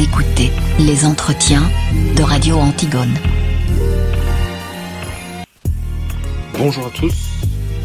Écoutez 0.00 0.52
les 0.78 1.04
entretiens 1.04 1.68
de 2.14 2.22
Radio 2.22 2.56
Antigone. 2.56 3.12
Bonjour 6.56 6.86
à 6.86 6.90
tous, 6.90 7.14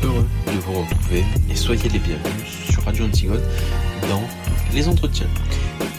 heureux 0.04 0.28
de 0.46 0.60
vous 0.60 0.73
retrouver 0.73 1.23
et 1.50 1.55
soyez 1.55 1.89
les 1.89 1.97
bienvenus 1.97 2.70
sur 2.70 2.84
Radio 2.84 3.05
Antigone 3.05 3.41
dans 4.11 4.21
les 4.75 4.88
entretiens. 4.88 5.25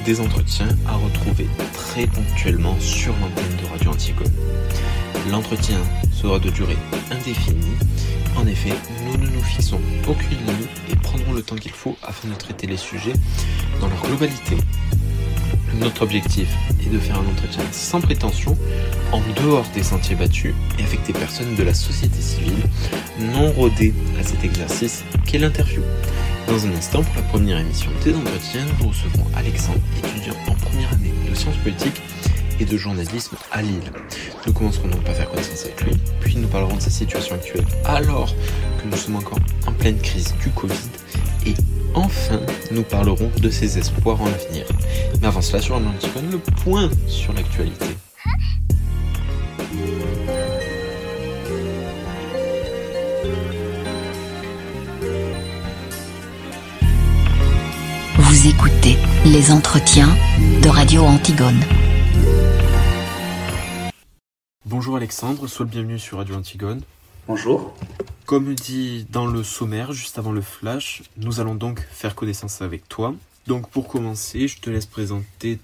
Des 0.04 0.20
entretiens 0.20 0.68
à 0.86 0.94
retrouver 0.94 1.48
très 1.72 2.06
ponctuellement 2.06 2.78
sur 2.78 3.12
l'antenne 3.14 3.56
de 3.60 3.68
Radio 3.68 3.90
Antigone. 3.90 4.32
L'entretien 5.32 5.78
sera 6.12 6.38
de 6.38 6.50
durée 6.50 6.78
indéfinie. 7.10 7.74
En 8.36 8.46
effet, 8.46 8.74
nous 9.04 9.16
ne 9.16 9.26
nous 9.30 9.42
fixons 9.42 9.80
aucune 10.06 10.38
limite 10.46 10.70
et 10.92 10.94
prendrons 10.94 11.32
le 11.32 11.42
temps 11.42 11.56
qu'il 11.56 11.72
faut 11.72 11.96
afin 12.04 12.28
de 12.28 12.34
traiter 12.34 12.68
les 12.68 12.76
sujets 12.76 13.14
dans 13.80 13.88
leur 13.88 14.02
globalité. 14.02 14.56
Notre 15.80 16.02
objectif 16.02 16.48
est 16.80 16.92
de 16.92 16.98
faire 16.98 17.16
un 17.16 17.26
entretien 17.26 17.62
sans 17.72 18.00
prétention, 18.00 18.56
en 19.12 19.20
dehors 19.42 19.66
des 19.74 19.82
sentiers 19.82 20.14
battus 20.14 20.54
et 20.78 20.84
avec 20.84 21.02
des 21.04 21.12
personnes 21.12 21.54
de 21.56 21.62
la 21.62 21.74
société 21.74 22.20
civile 22.20 22.62
non 23.18 23.52
rodées 23.52 23.94
à 24.18 24.22
cet 24.22 24.44
exercice 24.44 25.04
qu'est 25.26 25.38
l'interview. 25.38 25.82
Dans 26.46 26.66
un 26.66 26.72
instant, 26.72 27.02
pour 27.02 27.14
la 27.16 27.22
première 27.22 27.58
émission 27.58 27.90
des 28.04 28.14
entretiens, 28.14 28.64
nous 28.80 28.88
recevrons 28.88 29.26
Alexandre, 29.34 29.80
étudiant 29.98 30.34
en 30.46 30.54
première 30.54 30.92
année 30.92 31.12
de 31.28 31.34
sciences 31.34 31.56
politiques 31.56 32.02
et 32.60 32.64
de 32.64 32.76
journalisme 32.76 33.36
à 33.50 33.62
Lille. 33.62 33.92
Nous 34.46 34.52
commencerons 34.52 34.88
donc 34.88 35.02
par 35.02 35.14
faire 35.14 35.30
connaissance 35.30 35.64
avec 35.64 35.82
lui, 35.82 35.92
puis 36.20 36.36
nous 36.36 36.48
parlerons 36.48 36.76
de 36.76 36.82
sa 36.82 36.90
situation 36.90 37.34
actuelle 37.34 37.64
alors 37.84 38.34
que 38.78 38.88
nous 38.88 38.96
sommes 38.96 39.16
encore 39.16 39.38
en 39.66 39.72
pleine 39.72 39.98
crise 39.98 40.34
du 40.42 40.50
Covid 40.50 40.74
enfin 41.94 42.40
nous 42.70 42.82
parlerons 42.82 43.30
de 43.40 43.50
ses 43.50 43.78
espoirs 43.78 44.20
en 44.20 44.26
l'avenir. 44.26 44.66
Mais 45.20 45.26
avant 45.26 45.42
cela 45.42 45.62
sur 45.62 45.76
un 45.76 45.84
Anticon, 45.86 46.22
le 46.30 46.38
point 46.38 46.90
sur 47.08 47.32
l'actualité. 47.32 47.86
Vous 58.18 58.48
écoutez 58.48 58.96
les 59.24 59.50
entretiens 59.50 60.14
de 60.62 60.68
Radio 60.68 61.02
Antigone. 61.04 61.60
Bonjour 64.66 64.96
Alexandre, 64.96 65.46
sois 65.46 65.66
le 65.66 65.70
bienvenu 65.70 65.98
sur 65.98 66.18
Radio 66.18 66.34
Antigone. 66.34 66.80
Bonjour. 67.26 67.74
Comme 68.26 68.54
dit 68.54 69.06
dans 69.10 69.26
le 69.26 69.42
sommaire, 69.42 69.92
juste 69.92 70.18
avant 70.18 70.30
le 70.30 70.42
flash, 70.42 71.02
nous 71.16 71.40
allons 71.40 71.54
donc 71.54 71.80
faire 71.90 72.14
connaissance 72.14 72.60
avec 72.60 72.86
toi. 72.86 73.14
Donc 73.46 73.70
pour 73.70 73.88
commencer, 73.88 74.46
je 74.46 74.60
te 74.60 74.68
laisse 74.68 74.84
présenter 74.84 75.58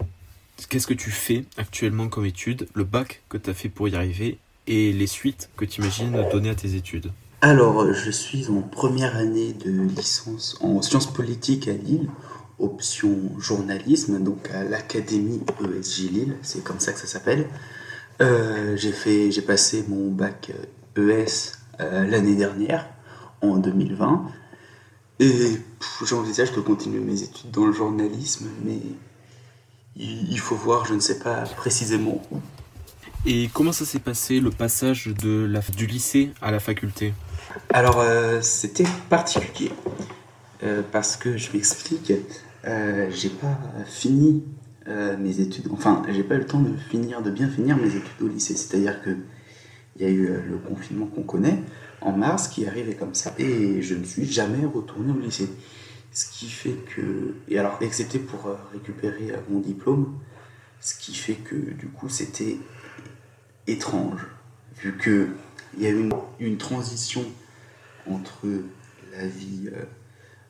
qu'est-ce 0.70 0.86
que 0.86 0.94
tu 0.94 1.10
fais 1.10 1.44
actuellement 1.58 2.08
comme 2.08 2.24
études, 2.24 2.66
le 2.72 2.84
bac 2.84 3.22
que 3.28 3.36
tu 3.36 3.50
as 3.50 3.54
fait 3.54 3.68
pour 3.68 3.88
y 3.88 3.94
arriver 3.94 4.38
et 4.66 4.90
les 4.94 5.06
suites 5.06 5.50
que 5.58 5.66
tu 5.66 5.82
imagines 5.82 6.26
donner 6.32 6.48
à 6.48 6.54
tes 6.54 6.76
études. 6.76 7.12
Alors, 7.42 7.92
je 7.92 8.10
suis 8.10 8.48
en 8.48 8.62
première 8.62 9.16
année 9.16 9.52
de 9.52 9.70
licence 9.70 10.56
en 10.62 10.80
sciences 10.80 11.12
politiques 11.12 11.68
à 11.68 11.72
Lille, 11.72 12.08
option 12.58 13.18
journalisme, 13.38 14.22
donc 14.22 14.48
à 14.54 14.64
l'Académie 14.64 15.42
ESJ 15.60 16.10
Lille, 16.10 16.36
c'est 16.40 16.64
comme 16.64 16.80
ça 16.80 16.94
que 16.94 16.98
ça 16.98 17.06
s'appelle. 17.06 17.46
Euh, 18.22 18.78
j'ai 18.78 18.92
fait, 18.92 19.30
j'ai 19.30 19.42
passé 19.42 19.84
mon 19.88 20.10
bac 20.10 20.52
ES 20.96 21.52
euh, 21.80 22.06
l'année 22.06 22.36
dernière, 22.36 22.88
en 23.42 23.56
2020, 23.56 24.26
et 25.20 25.60
j'envisage 26.06 26.52
de 26.52 26.60
continuer 26.60 27.00
mes 27.00 27.22
études 27.22 27.50
dans 27.50 27.66
le 27.66 27.72
journalisme, 27.72 28.48
mais 28.64 28.78
il, 29.96 30.38
faut 30.38 30.54
voir, 30.54 30.86
je 30.86 30.94
ne 30.94 31.00
sais 31.00 31.18
pas 31.18 31.42
précisément 31.42 32.22
où. 32.30 32.38
Et 33.26 33.50
comment 33.52 33.72
ça 33.72 33.84
s'est 33.84 33.98
passé 33.98 34.40
le 34.40 34.50
passage 34.50 35.08
de 35.08 35.44
la, 35.44 35.60
du 35.76 35.86
lycée 35.86 36.32
à 36.40 36.50
la 36.50 36.58
faculté? 36.58 37.12
Alors, 37.68 38.00
euh, 38.00 38.40
c'était 38.40 38.86
particulier. 39.10 39.72
Euh, 40.62 40.82
parce 40.90 41.16
que 41.16 41.36
je 41.36 41.52
m'explique, 41.52 42.12
euh, 42.66 43.10
j'ai 43.10 43.30
pas 43.30 43.58
fini 43.86 44.44
mes 45.20 45.38
études, 45.38 45.68
enfin, 45.70 46.02
j'ai 46.10 46.24
pas 46.24 46.34
eu 46.34 46.38
le 46.38 46.46
temps 46.46 46.58
de 46.58 46.76
finir, 46.76 47.22
de 47.22 47.30
bien 47.30 47.48
finir 47.48 47.76
mes 47.76 47.94
études 47.94 48.22
au 48.22 48.26
lycée. 48.26 48.56
C'est-à-dire 48.56 49.00
que 49.02 49.10
il 50.00 50.06
y 50.06 50.06
a 50.06 50.12
eu 50.12 50.30
euh, 50.30 50.40
le 50.48 50.56
confinement 50.56 51.06
qu'on 51.06 51.22
connaît 51.22 51.58
en 52.00 52.12
mars 52.12 52.48
qui 52.48 52.66
arrivé 52.66 52.94
comme 52.94 53.14
ça, 53.14 53.34
et 53.38 53.82
je 53.82 53.94
ne 53.94 54.04
suis 54.04 54.24
jamais 54.24 54.64
retourné 54.64 55.12
au 55.12 55.20
lycée. 55.20 55.50
Ce 56.12 56.24
qui 56.30 56.48
fait 56.48 56.76
que, 56.94 57.34
et 57.48 57.58
alors, 57.58 57.76
excepté 57.82 58.18
pour 58.18 58.46
euh, 58.46 58.56
récupérer 58.72 59.30
euh, 59.30 59.36
mon 59.50 59.60
diplôme, 59.60 60.18
ce 60.80 60.94
qui 60.98 61.14
fait 61.14 61.34
que 61.34 61.54
du 61.54 61.88
coup, 61.88 62.08
c'était 62.08 62.56
étrange, 63.66 64.26
vu 64.78 64.96
que 64.96 65.28
il 65.76 65.82
y 65.82 65.86
a 65.86 65.90
eu 65.90 66.08
une, 66.40 66.56
transition 66.56 67.24
entre 68.08 68.48
la 69.12 69.26
vie 69.26 69.70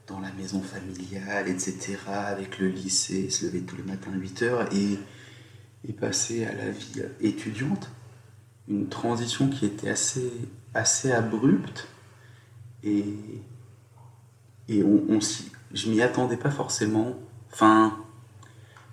dans 0.07 0.19
la 0.21 0.33
maison 0.33 0.63
familiale, 0.63 1.49
etc., 1.49 1.99
avec 2.07 2.59
le 2.59 2.69
lycée, 2.69 3.29
se 3.29 3.45
lever 3.45 3.61
tous 3.61 3.77
les 3.77 3.83
matins 3.83 4.13
à 4.15 4.17
8 4.17 4.43
heures, 4.43 4.73
et, 4.73 4.99
et 5.87 5.93
passer 5.93 6.47
à 6.47 6.55
la 6.55 6.71
vie 6.71 7.03
étudiante. 7.21 7.91
Une 8.71 8.89
transition 8.89 9.49
qui 9.51 9.67
était 9.67 9.91
assez, 9.91 10.33
assez 10.75 11.13
abrupte, 11.13 11.89
et, 12.85 13.05
et 14.69 14.83
on, 14.83 15.19
je 15.75 15.91
m'y 15.91 16.01
attendais 16.03 16.37
pas 16.39 16.51
forcément. 16.51 17.15
Enfin, 17.53 17.97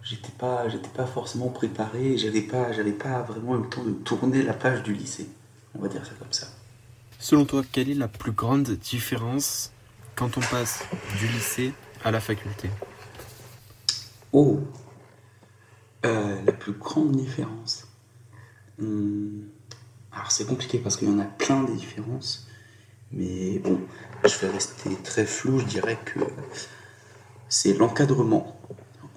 j'étais 0.04 0.32
pas, 0.38 0.68
j'étais 0.70 0.90
pas 0.90 1.06
forcément 1.06 1.50
préparé, 1.50 2.18
j'avais 2.18 2.42
pas, 2.42 2.72
j'avais 2.74 2.92
pas 2.92 3.22
vraiment 3.22 3.56
eu 3.58 3.62
le 3.64 3.70
temps 3.70 3.84
de 3.84 3.92
tourner 3.92 4.44
la 4.44 4.54
page 4.54 4.84
du 4.84 4.94
lycée. 4.94 5.30
On 5.76 5.80
va 5.80 5.88
dire 5.88 6.06
ça 6.06 6.14
comme 6.20 6.32
ça. 6.34 6.48
Selon 7.20 7.46
toi, 7.46 7.64
quelle 7.72 7.90
est 7.90 7.96
la 7.96 8.08
plus 8.08 8.32
grande 8.32 8.70
différence 8.72 9.72
quand 10.16 10.38
on 10.38 10.42
passe 10.42 10.84
du 11.20 11.28
lycée 11.28 11.74
à 12.04 12.12
la 12.12 12.20
faculté? 12.20 12.70
Oh 14.32 14.60
Euh, 16.06 16.42
La 16.46 16.52
plus 16.54 16.74
grande 16.74 17.16
différence. 17.16 17.88
Hmm, 18.78 19.42
Alors 20.18 20.32
c'est 20.32 20.48
compliqué 20.48 20.80
parce 20.80 20.98
qu'il 20.98 21.08
y 21.10 21.12
en 21.12 21.20
a 21.20 21.26
plein 21.26 21.64
des 21.64 21.76
différences. 21.76 22.48
Mais 23.12 23.60
bon, 23.60 23.80
je 24.26 24.36
vais 24.40 24.50
rester 24.50 24.90
très 25.04 25.26
flou. 25.26 25.60
Je 25.60 25.66
dirais 25.66 26.00
que 26.04 26.20
c'est 27.50 27.74
l'encadrement. 27.76 28.60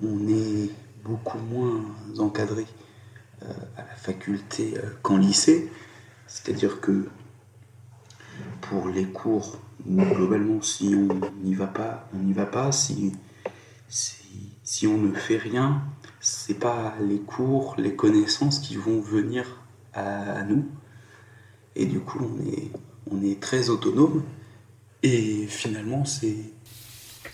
On 0.02 0.28
est 0.28 0.70
beaucoup 1.02 1.38
moins 1.38 1.86
encadré 2.18 2.66
euh, 3.42 3.52
à 3.78 3.80
la 3.80 3.96
faculté 3.96 4.74
euh, 4.76 4.90
qu'en 5.02 5.16
lycée. 5.16 5.72
C'est-à-dire 6.26 6.82
que 6.82 7.08
pour 8.60 8.88
les 8.88 9.06
cours, 9.06 9.58
globalement, 9.86 10.60
si 10.60 10.94
on 10.94 11.08
n'y 11.42 11.54
va 11.54 11.66
pas, 11.66 12.08
on 12.14 12.18
n'y 12.18 12.34
va 12.34 12.46
pas. 12.46 12.72
Si, 12.72 13.14
si, 13.88 14.52
si 14.62 14.86
on 14.86 14.98
ne 14.98 15.14
fait 15.14 15.38
rien, 15.38 15.82
c'est 16.20 16.58
pas 16.58 16.94
les 17.00 17.20
cours, 17.20 17.74
les 17.78 17.96
connaissances 17.96 18.58
qui 18.58 18.76
vont 18.76 19.00
venir 19.00 19.62
à, 19.94 20.32
à 20.32 20.42
nous. 20.42 20.68
Et 21.80 21.86
du 21.86 22.00
coup, 22.00 22.20
on 22.20 22.46
est, 22.46 22.70
on 23.10 23.22
est 23.24 23.40
très 23.40 23.70
autonome. 23.70 24.22
Et 25.02 25.46
finalement, 25.48 26.04
c'est. 26.04 26.36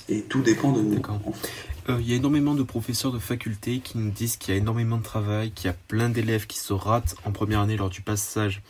Et 0.08 0.22
tout 0.22 0.40
dépend 0.40 0.72
de 0.72 0.80
nous. 0.80 1.02
En 1.08 1.32
fait. 1.32 1.50
Euh, 1.88 1.98
Il 2.00 2.08
y 2.08 2.12
a 2.12 2.16
énormément 2.16 2.54
de 2.54 2.62
professeurs 2.62 3.12
de 3.12 3.18
faculté 3.18 3.80
qui 3.80 3.98
nous 3.98 4.10
disent 4.10 4.36
qu'il 4.36 4.54
y 4.54 4.56
a 4.56 4.60
énormément 4.60 4.98
de 4.98 5.02
travail, 5.02 5.50
qu'il 5.50 5.66
y 5.66 5.70
a 5.70 5.76
plein 5.88 6.08
d'élèves 6.08 6.46
qui 6.46 6.58
se 6.58 6.72
ratent 6.72 7.16
en 7.24 7.32
première 7.32 7.60
année 7.60 7.76
lors 7.76 7.90
du 7.90 8.00
passage 8.02 8.62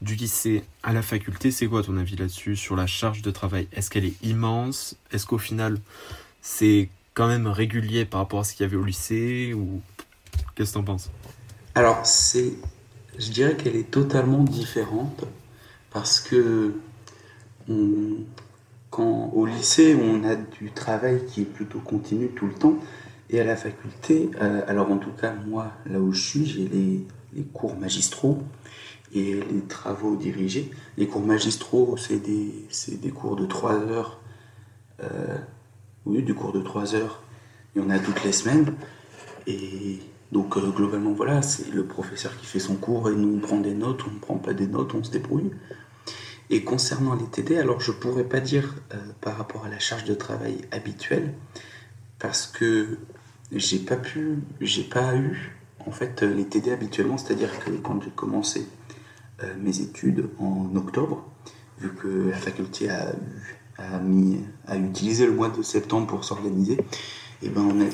du 0.00 0.14
lycée 0.14 0.64
à 0.82 0.92
la 0.92 1.02
faculté. 1.02 1.50
C'est 1.50 1.66
quoi 1.66 1.82
ton 1.82 1.96
avis 1.96 2.16
là-dessus 2.16 2.56
sur 2.56 2.76
la 2.76 2.86
charge 2.86 3.22
de 3.22 3.30
travail? 3.30 3.68
Est-ce 3.72 3.90
qu'elle 3.90 4.04
est 4.04 4.22
immense? 4.22 4.96
Est-ce 5.12 5.26
qu'au 5.26 5.38
final 5.38 5.80
c'est 6.42 6.88
quand 7.14 7.28
même 7.28 7.46
régulier 7.46 8.04
par 8.04 8.20
rapport 8.20 8.40
à 8.40 8.44
ce 8.44 8.54
qu'il 8.54 8.64
y 8.64 8.66
avait 8.66 8.76
au 8.76 8.84
lycée 8.84 9.54
ou 9.54 9.80
qu'est-ce 10.54 10.72
que 10.72 10.74
t'en 10.74 10.82
penses? 10.82 11.10
Alors, 11.74 12.04
c'est, 12.04 12.52
je 13.18 13.30
dirais 13.30 13.56
qu'elle 13.56 13.76
est 13.76 13.90
totalement 13.90 14.42
différente 14.42 15.24
parce 15.90 16.20
que 16.20 16.74
quand 18.90 19.30
au 19.34 19.46
lycée, 19.46 19.96
on 20.00 20.24
a 20.24 20.34
du 20.34 20.70
travail 20.70 21.24
qui 21.26 21.42
est 21.42 21.46
plutôt 21.46 21.80
continu 21.80 22.28
tout 22.28 22.46
le 22.46 22.54
temps, 22.54 22.76
et 23.30 23.40
à 23.40 23.44
la 23.44 23.56
faculté, 23.56 24.30
euh, 24.40 24.62
alors 24.66 24.90
en 24.90 24.98
tout 24.98 25.12
cas, 25.12 25.34
moi, 25.46 25.72
là 25.86 25.98
où 25.98 26.12
je 26.12 26.20
suis, 26.20 26.46
j'ai 26.46 26.68
les, 26.68 27.06
les 27.32 27.42
cours 27.44 27.76
magistraux 27.76 28.42
et 29.14 29.34
les 29.34 29.62
travaux 29.68 30.16
dirigés. 30.16 30.70
Les 30.98 31.06
cours 31.06 31.22
magistraux, 31.22 31.96
c'est 31.96 32.18
des, 32.18 32.52
des 32.88 33.10
cours 33.10 33.36
de 33.36 33.46
3 33.46 33.74
heures. 33.86 34.20
euh, 35.02 35.38
oui, 36.04 36.22
du 36.22 36.34
cours 36.34 36.52
de 36.52 36.60
3 36.60 36.94
heures. 36.94 37.22
Il 37.74 37.82
y 37.82 37.84
en 37.84 37.90
a 37.90 37.98
toutes 37.98 38.22
les 38.24 38.32
semaines. 38.32 38.74
Et 39.46 40.00
donc, 40.32 40.56
euh, 40.56 40.70
globalement, 40.70 41.12
voilà, 41.12 41.42
c'est 41.42 41.70
le 41.70 41.84
professeur 41.84 42.36
qui 42.38 42.46
fait 42.46 42.58
son 42.58 42.76
cours 42.76 43.10
et 43.10 43.14
nous 43.14 43.36
on 43.36 43.38
prend 43.38 43.60
des 43.60 43.74
notes, 43.74 44.00
on 44.08 44.12
ne 44.12 44.18
prend 44.18 44.38
pas 44.38 44.54
des 44.54 44.66
notes, 44.66 44.94
on 44.94 45.04
se 45.04 45.10
débrouille. 45.10 45.50
Et 46.48 46.64
concernant 46.64 47.14
les 47.14 47.26
TD, 47.26 47.58
alors 47.58 47.80
je 47.80 47.92
pourrais 47.92 48.24
pas 48.24 48.40
dire 48.40 48.74
euh, 48.94 48.96
par 49.20 49.36
rapport 49.36 49.66
à 49.66 49.68
la 49.68 49.78
charge 49.78 50.04
de 50.04 50.14
travail 50.14 50.62
habituelle, 50.70 51.34
parce 52.18 52.46
que 52.46 52.98
j'ai 53.52 53.78
pas 53.78 53.96
pu, 53.96 54.38
j'ai 54.60 54.84
pas 54.84 55.14
eu 55.14 55.52
en 55.86 55.90
fait 55.90 56.22
les 56.22 56.46
TD 56.46 56.72
habituellement, 56.72 57.18
c'est-à-dire 57.18 57.58
que 57.58 57.70
quand 57.70 58.02
j'ai 58.02 58.10
commencé 58.10 58.66
euh, 59.42 59.54
mes 59.60 59.80
études 59.80 60.30
en 60.38 60.74
octobre, 60.76 61.30
vu 61.78 61.90
que 61.94 62.30
la 62.30 62.36
faculté 62.36 62.88
a, 62.88 63.14
a, 63.76 63.98
mis, 63.98 64.40
a 64.66 64.78
utilisé 64.78 65.26
le 65.26 65.32
mois 65.32 65.50
de 65.50 65.60
septembre 65.60 66.06
pour 66.06 66.24
s'organiser, 66.24 66.74
et 66.74 67.46
eh 67.46 67.48
ben 67.48 67.62
on 67.62 67.80
a 67.80 67.88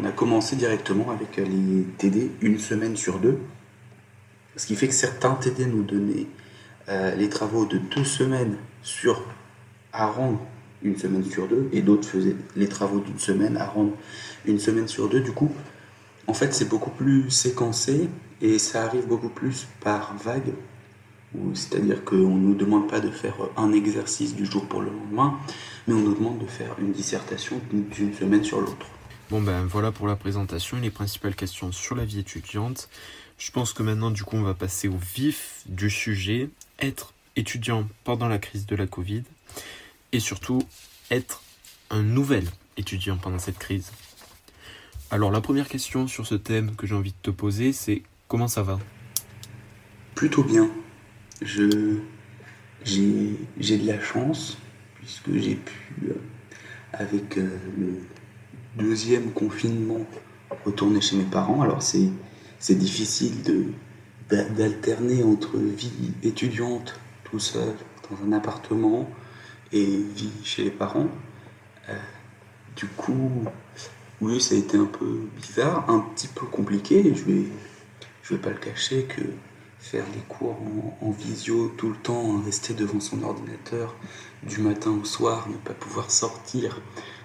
on 0.00 0.04
a 0.06 0.12
commencé 0.12 0.56
directement 0.56 1.10
avec 1.10 1.36
les 1.36 1.84
TD 1.98 2.30
une 2.40 2.58
semaine 2.58 2.96
sur 2.96 3.18
deux, 3.18 3.38
ce 4.56 4.66
qui 4.66 4.76
fait 4.76 4.88
que 4.88 4.94
certains 4.94 5.34
TD 5.34 5.66
nous 5.66 5.82
donnaient 5.82 6.26
euh, 6.88 7.14
les 7.14 7.28
travaux 7.28 7.66
de 7.66 7.78
deux 7.78 8.04
semaines 8.04 8.56
sur 8.82 9.22
à 9.92 10.06
rendre 10.06 10.40
une 10.82 10.96
semaine 10.96 11.24
sur 11.24 11.46
deux, 11.48 11.68
et 11.72 11.82
d'autres 11.82 12.08
faisaient 12.08 12.36
les 12.56 12.68
travaux 12.68 13.00
d'une 13.00 13.18
semaine 13.18 13.56
à 13.56 13.66
rendre 13.66 13.92
une 14.46 14.58
semaine 14.58 14.88
sur 14.88 15.08
deux. 15.08 15.20
Du 15.20 15.32
coup, 15.32 15.50
en 16.26 16.32
fait, 16.32 16.54
c'est 16.54 16.68
beaucoup 16.68 16.90
plus 16.90 17.28
séquencé 17.30 18.08
et 18.40 18.58
ça 18.58 18.84
arrive 18.84 19.06
beaucoup 19.06 19.28
plus 19.28 19.66
par 19.80 20.16
vague. 20.16 20.52
C'est-à-dire 21.54 22.04
qu'on 22.04 22.16
ne 22.16 22.46
nous 22.46 22.54
demande 22.54 22.88
pas 22.88 23.00
de 23.00 23.10
faire 23.10 23.36
un 23.56 23.72
exercice 23.72 24.34
du 24.34 24.46
jour 24.46 24.64
pour 24.66 24.80
le 24.80 24.90
lendemain, 24.90 25.38
mais 25.86 25.94
on 25.94 26.00
nous 26.00 26.14
demande 26.14 26.38
de 26.38 26.46
faire 26.46 26.74
une 26.80 26.92
dissertation 26.92 27.60
d'une 27.72 28.14
semaine 28.14 28.42
sur 28.42 28.60
l'autre. 28.60 28.86
Bon 29.30 29.40
ben 29.40 29.64
voilà 29.64 29.92
pour 29.92 30.08
la 30.08 30.16
présentation 30.16 30.78
et 30.78 30.80
les 30.80 30.90
principales 30.90 31.36
questions 31.36 31.70
sur 31.70 31.94
la 31.94 32.04
vie 32.04 32.18
étudiante. 32.18 32.88
Je 33.38 33.52
pense 33.52 33.72
que 33.72 33.84
maintenant 33.84 34.10
du 34.10 34.24
coup 34.24 34.34
on 34.34 34.42
va 34.42 34.54
passer 34.54 34.88
au 34.88 34.96
vif 34.96 35.62
du 35.66 35.88
sujet, 35.88 36.50
être 36.80 37.14
étudiant 37.36 37.86
pendant 38.02 38.26
la 38.26 38.40
crise 38.40 38.66
de 38.66 38.74
la 38.74 38.88
Covid 38.88 39.22
et 40.10 40.18
surtout 40.18 40.66
être 41.12 41.44
un 41.90 42.02
nouvel 42.02 42.44
étudiant 42.76 43.18
pendant 43.18 43.38
cette 43.38 43.58
crise. 43.58 43.92
Alors 45.12 45.30
la 45.30 45.40
première 45.40 45.68
question 45.68 46.08
sur 46.08 46.26
ce 46.26 46.34
thème 46.34 46.74
que 46.74 46.88
j'ai 46.88 46.96
envie 46.96 47.12
de 47.12 47.22
te 47.22 47.30
poser, 47.30 47.72
c'est 47.72 48.02
comment 48.26 48.48
ça 48.48 48.64
va? 48.64 48.80
Plutôt 50.16 50.42
bien. 50.42 50.68
Je 51.40 52.00
j'ai 52.82 53.78
de 53.78 53.86
la 53.86 54.00
chance 54.00 54.58
puisque 54.96 55.32
j'ai 55.36 55.54
pu 55.54 56.08
euh, 56.08 56.14
avec 56.92 57.38
euh, 57.38 57.58
le 57.78 58.02
deuxième 58.76 59.32
confinement 59.32 60.06
retourner 60.64 61.00
chez 61.00 61.16
mes 61.16 61.24
parents. 61.24 61.62
Alors 61.62 61.82
c'est 61.82 62.08
c'est 62.58 62.76
difficile 62.76 63.42
de 63.42 63.66
d'alterner 64.56 65.24
entre 65.24 65.56
vie 65.56 66.12
étudiante 66.22 67.00
tout 67.24 67.40
seul 67.40 67.74
dans 68.08 68.24
un 68.26 68.32
appartement 68.32 69.10
et 69.72 69.84
vie 69.84 70.30
chez 70.44 70.64
les 70.64 70.70
parents. 70.70 71.08
Euh, 71.88 71.98
du 72.76 72.86
coup, 72.86 73.44
oui, 74.20 74.40
ça 74.40 74.54
a 74.54 74.58
été 74.58 74.76
un 74.76 74.84
peu 74.84 75.28
bizarre, 75.36 75.88
un 75.88 76.00
petit 76.00 76.28
peu 76.28 76.46
compliqué. 76.46 77.12
Je 77.14 77.24
vais, 77.24 77.44
je 78.22 78.34
vais 78.34 78.40
pas 78.40 78.50
le 78.50 78.56
cacher 78.56 79.04
que 79.04 79.22
faire 79.80 80.04
les 80.14 80.20
cours 80.28 80.56
en, 81.00 81.10
visio 81.10 81.72
tout 81.76 81.88
le 81.88 81.96
temps, 81.96 82.40
rester 82.44 82.74
devant 82.74 83.00
son 83.00 83.22
ordinateur 83.22 83.96
du 84.42 84.60
matin 84.60 84.90
au 84.90 85.04
soir, 85.04 85.48
ne 85.48 85.56
pas 85.56 85.72
pouvoir 85.72 86.10
sortir 86.10 86.80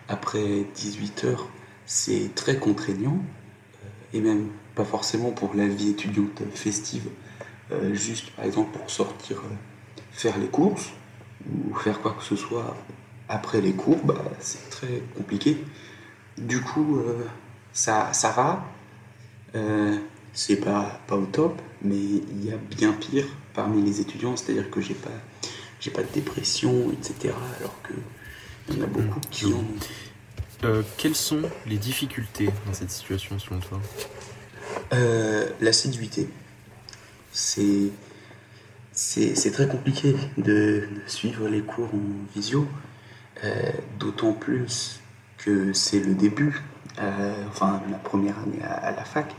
après 0.07 0.65
18 0.75 1.23
heures, 1.25 1.47
c'est 1.85 2.33
très 2.35 2.57
contraignant. 2.57 3.17
Euh, 3.83 4.17
et 4.17 4.21
même 4.21 4.49
pas 4.75 4.85
forcément 4.85 5.31
pour 5.31 5.55
la 5.55 5.67
vie 5.67 5.89
étudiante 5.89 6.41
festive, 6.53 7.07
euh, 7.71 7.93
juste 7.93 8.31
par 8.31 8.45
exemple 8.45 8.77
pour 8.77 8.89
sortir 8.89 9.37
euh, 9.37 10.01
faire 10.11 10.37
les 10.37 10.47
courses 10.47 10.91
ou 11.49 11.73
faire 11.75 12.01
quoi 12.01 12.15
que 12.17 12.23
ce 12.23 12.35
soit 12.35 12.75
après 13.29 13.61
les 13.61 13.73
cours, 13.73 14.03
bah, 14.03 14.23
c'est 14.39 14.69
très 14.69 15.01
compliqué. 15.17 15.57
Du 16.37 16.61
coup, 16.61 16.99
ça, 17.73 18.13
ça 18.13 18.29
va. 18.31 18.65
C'est 20.33 20.57
pas, 20.57 20.99
pas 21.07 21.15
au 21.15 21.25
top, 21.25 21.61
mais 21.81 21.95
il 21.95 22.45
y 22.45 22.51
a 22.51 22.57
bien 22.57 22.91
pire 22.91 23.25
parmi 23.53 23.81
les 23.81 24.01
étudiants, 24.01 24.35
c'est-à-dire 24.35 24.69
que 24.69 24.81
j'ai 24.81 24.93
pas, 24.93 25.09
j'ai 25.79 25.91
pas 25.91 26.03
de 26.03 26.11
dépression, 26.13 26.91
etc. 26.91 27.33
Alors 27.59 27.75
qu'il 28.65 28.77
y 28.77 28.81
en 28.81 28.83
a 28.83 28.87
beaucoup 28.87 29.19
qui 29.31 29.45
ont. 29.45 29.65
Euh, 30.63 30.81
quelles 30.97 31.15
sont 31.15 31.41
les 31.65 31.77
difficultés 31.77 32.49
dans 32.65 32.73
cette 32.73 32.91
situation 32.91 33.37
selon 33.39 33.59
toi? 33.59 33.79
L'assiduité. 35.61 36.29
C'est, 37.31 37.91
c'est, 38.93 39.51
très 39.51 39.67
compliqué 39.67 40.15
de, 40.37 40.87
suivre 41.07 41.49
les 41.49 41.61
cours 41.61 41.89
en 41.93 42.33
visio, 42.33 42.65
d'autant 43.99 44.31
plus 44.31 45.01
c'est 45.73 45.99
le 45.99 46.13
début, 46.15 46.61
euh, 46.99 47.33
enfin 47.49 47.81
la 47.91 47.97
première 47.97 48.39
année 48.39 48.63
à, 48.63 48.91
la 48.91 49.03
fac, 49.03 49.33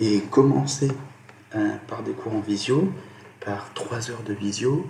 et 0.00 0.20
commencer 0.30 0.90
euh, 1.54 1.76
par 1.86 2.02
des 2.02 2.12
cours 2.12 2.34
en 2.34 2.40
visio, 2.40 2.92
par 3.44 3.72
trois 3.74 4.10
heures 4.10 4.22
de 4.26 4.34
visio, 4.34 4.86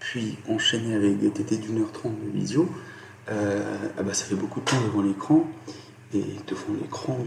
puis 0.00 0.38
enchaîner 0.48 0.94
avec 0.94 1.18
des 1.18 1.30
TT 1.30 1.58
d'une 1.58 1.82
heure 1.82 1.92
trente 1.92 2.14
de 2.24 2.30
visio, 2.30 2.68
euh, 3.30 3.88
ah 3.98 4.02
bah, 4.02 4.14
ça 4.14 4.24
fait 4.24 4.34
beaucoup 4.34 4.60
de 4.60 4.64
temps 4.64 4.80
devant 4.82 5.02
l'écran, 5.02 5.46
et 6.12 6.24
devant 6.46 6.74
l'écran, 6.80 7.18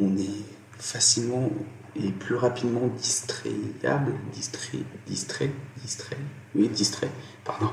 on, 0.00 0.16
est 0.16 0.44
facilement 0.78 1.50
et 1.94 2.10
plus 2.10 2.34
rapidement 2.34 2.88
distrayable, 2.98 4.12
distrait, 4.32 4.80
distrait, 5.06 5.50
distrait, 5.80 6.18
oui, 6.54 6.68
distrait, 6.68 7.10
pardon. 7.44 7.70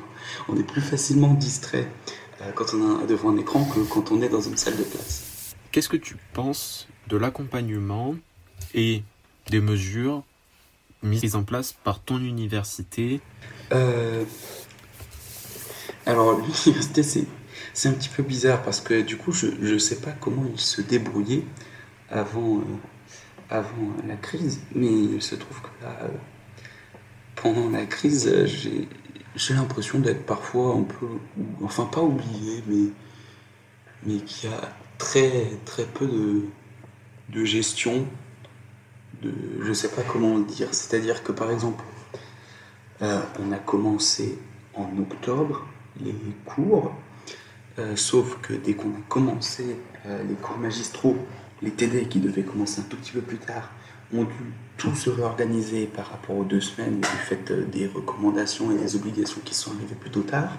On 0.48 0.56
est 0.56 0.64
plus 0.64 0.82
facilement 0.82 1.34
distrait 1.34 1.88
euh, 2.42 2.52
quand 2.54 2.74
on 2.74 3.04
est 3.04 3.08
devant 3.08 3.32
un 3.32 3.38
écran 3.38 3.66
que 3.66 3.82
quand 3.82 4.12
on 4.12 4.22
est 4.22 4.30
dans 4.30 4.42
une 4.42 4.56
salle 4.56 4.78
de 4.78 4.84
classe. 4.84 5.56
Qu'est-ce 5.72 5.90
que 5.90 5.98
tu 5.98 6.16
penses 6.34 6.88
de 7.10 7.18
l'accompagnement 7.18 8.16
et 8.74 9.04
des 9.50 9.60
mesures 9.60 10.24
mises 11.02 11.36
en 11.36 11.44
place 11.44 11.76
par 11.84 12.00
ton 12.00 12.20
université? 12.20 13.20
Euh, 13.74 14.24
Alors 16.06 16.38
l'université 16.66 17.04
c'est, 17.04 17.26
c'est 17.74 17.90
un 17.90 17.94
petit 17.94 18.10
peu 18.10 18.24
bizarre 18.24 18.62
parce 18.64 18.82
que 18.82 19.02
du 19.02 19.18
coup 19.18 19.32
je 19.32 19.48
ne 19.48 19.78
sais 19.78 19.98
pas 19.98 20.12
comment 20.12 20.46
ils 20.52 20.60
se 20.60 20.82
débrouillaient 20.82 21.44
avant, 22.10 22.58
euh, 22.58 22.62
avant 23.50 23.94
la 24.08 24.16
crise, 24.16 24.62
mais 24.76 24.92
il 24.92 25.22
se 25.22 25.36
trouve 25.36 25.62
que 25.62 25.84
là, 25.84 25.96
pendant 27.36 27.70
la 27.70 27.86
crise, 27.86 28.46
j'ai, 28.46 28.88
j'ai 29.36 29.54
l'impression 29.54 30.00
d'être 30.00 30.26
parfois 30.26 30.76
un 30.76 30.84
peu, 30.84 31.08
enfin 31.64 31.86
pas 31.86 32.02
oublié, 32.02 32.64
mais, 32.68 32.92
mais 34.06 34.20
qu'il 34.22 34.50
y 34.50 34.54
a 34.54 34.62
très 34.98 35.50
très 35.66 35.86
peu 35.86 36.08
de, 36.08 36.46
de 37.30 37.46
gestion, 37.46 38.06
de, 39.22 39.34
je 39.62 39.74
sais 39.74 39.90
pas 39.90 40.04
comment 40.04 40.38
le 40.38 40.46
dire, 40.46 40.70
c'est-à-dire 40.72 41.24
que 41.24 41.32
par 41.32 41.52
exemple, 41.52 41.84
euh, 43.02 43.22
on 43.40 43.52
a 43.52 43.58
commencé 43.58 44.38
en 44.76 44.98
octobre 45.00 45.66
les 46.00 46.16
cours, 46.46 46.94
euh, 47.80 47.96
sauf 47.96 48.40
que 48.42 48.54
dès 48.54 48.76
qu'on 48.76 48.90
a 48.90 49.02
commencé 49.10 49.78
euh, 50.06 50.24
les 50.24 50.36
cours 50.36 50.58
magistraux, 50.58 51.18
les 51.64 51.72
TD 51.72 52.08
qui 52.08 52.20
devaient 52.20 52.44
commencer 52.44 52.82
un 52.82 52.84
tout 52.84 52.98
petit 52.98 53.14
peu 53.14 53.22
plus 53.22 53.40
tard, 53.40 53.72
ont 54.14 54.26
dû 54.26 54.54
tout 54.78 54.94
se 54.96 55.10
réorganiser 55.10 55.88
par 55.88 56.08
rapport 56.08 56.38
aux 56.38 56.44
deux 56.44 56.62
semaines 56.62 57.02
du 57.02 57.08
fait 57.08 57.50
euh, 57.50 57.66
des 57.66 57.88
recommandations 57.88 58.72
et 58.72 58.78
des 58.78 58.96
obligations 58.96 59.42
qui 59.44 59.56
sont 59.56 59.72
arrivées 59.72 59.96
plus 59.96 60.12
tôt 60.12 60.22
tard. 60.22 60.52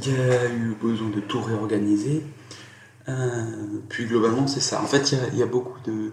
Il 0.00 0.08
y 0.08 0.16
a 0.16 0.48
eu 0.48 0.74
besoin 0.80 1.10
de 1.10 1.20
tout 1.20 1.40
réorganiser. 1.40 2.24
Puis 3.88 4.06
globalement, 4.06 4.46
c'est 4.46 4.60
ça. 4.60 4.80
En 4.80 4.86
fait, 4.86 5.12
il 5.32 5.38
y 5.38 5.42
a, 5.42 5.46
beaucoup 5.46 5.78
de, 5.84 6.12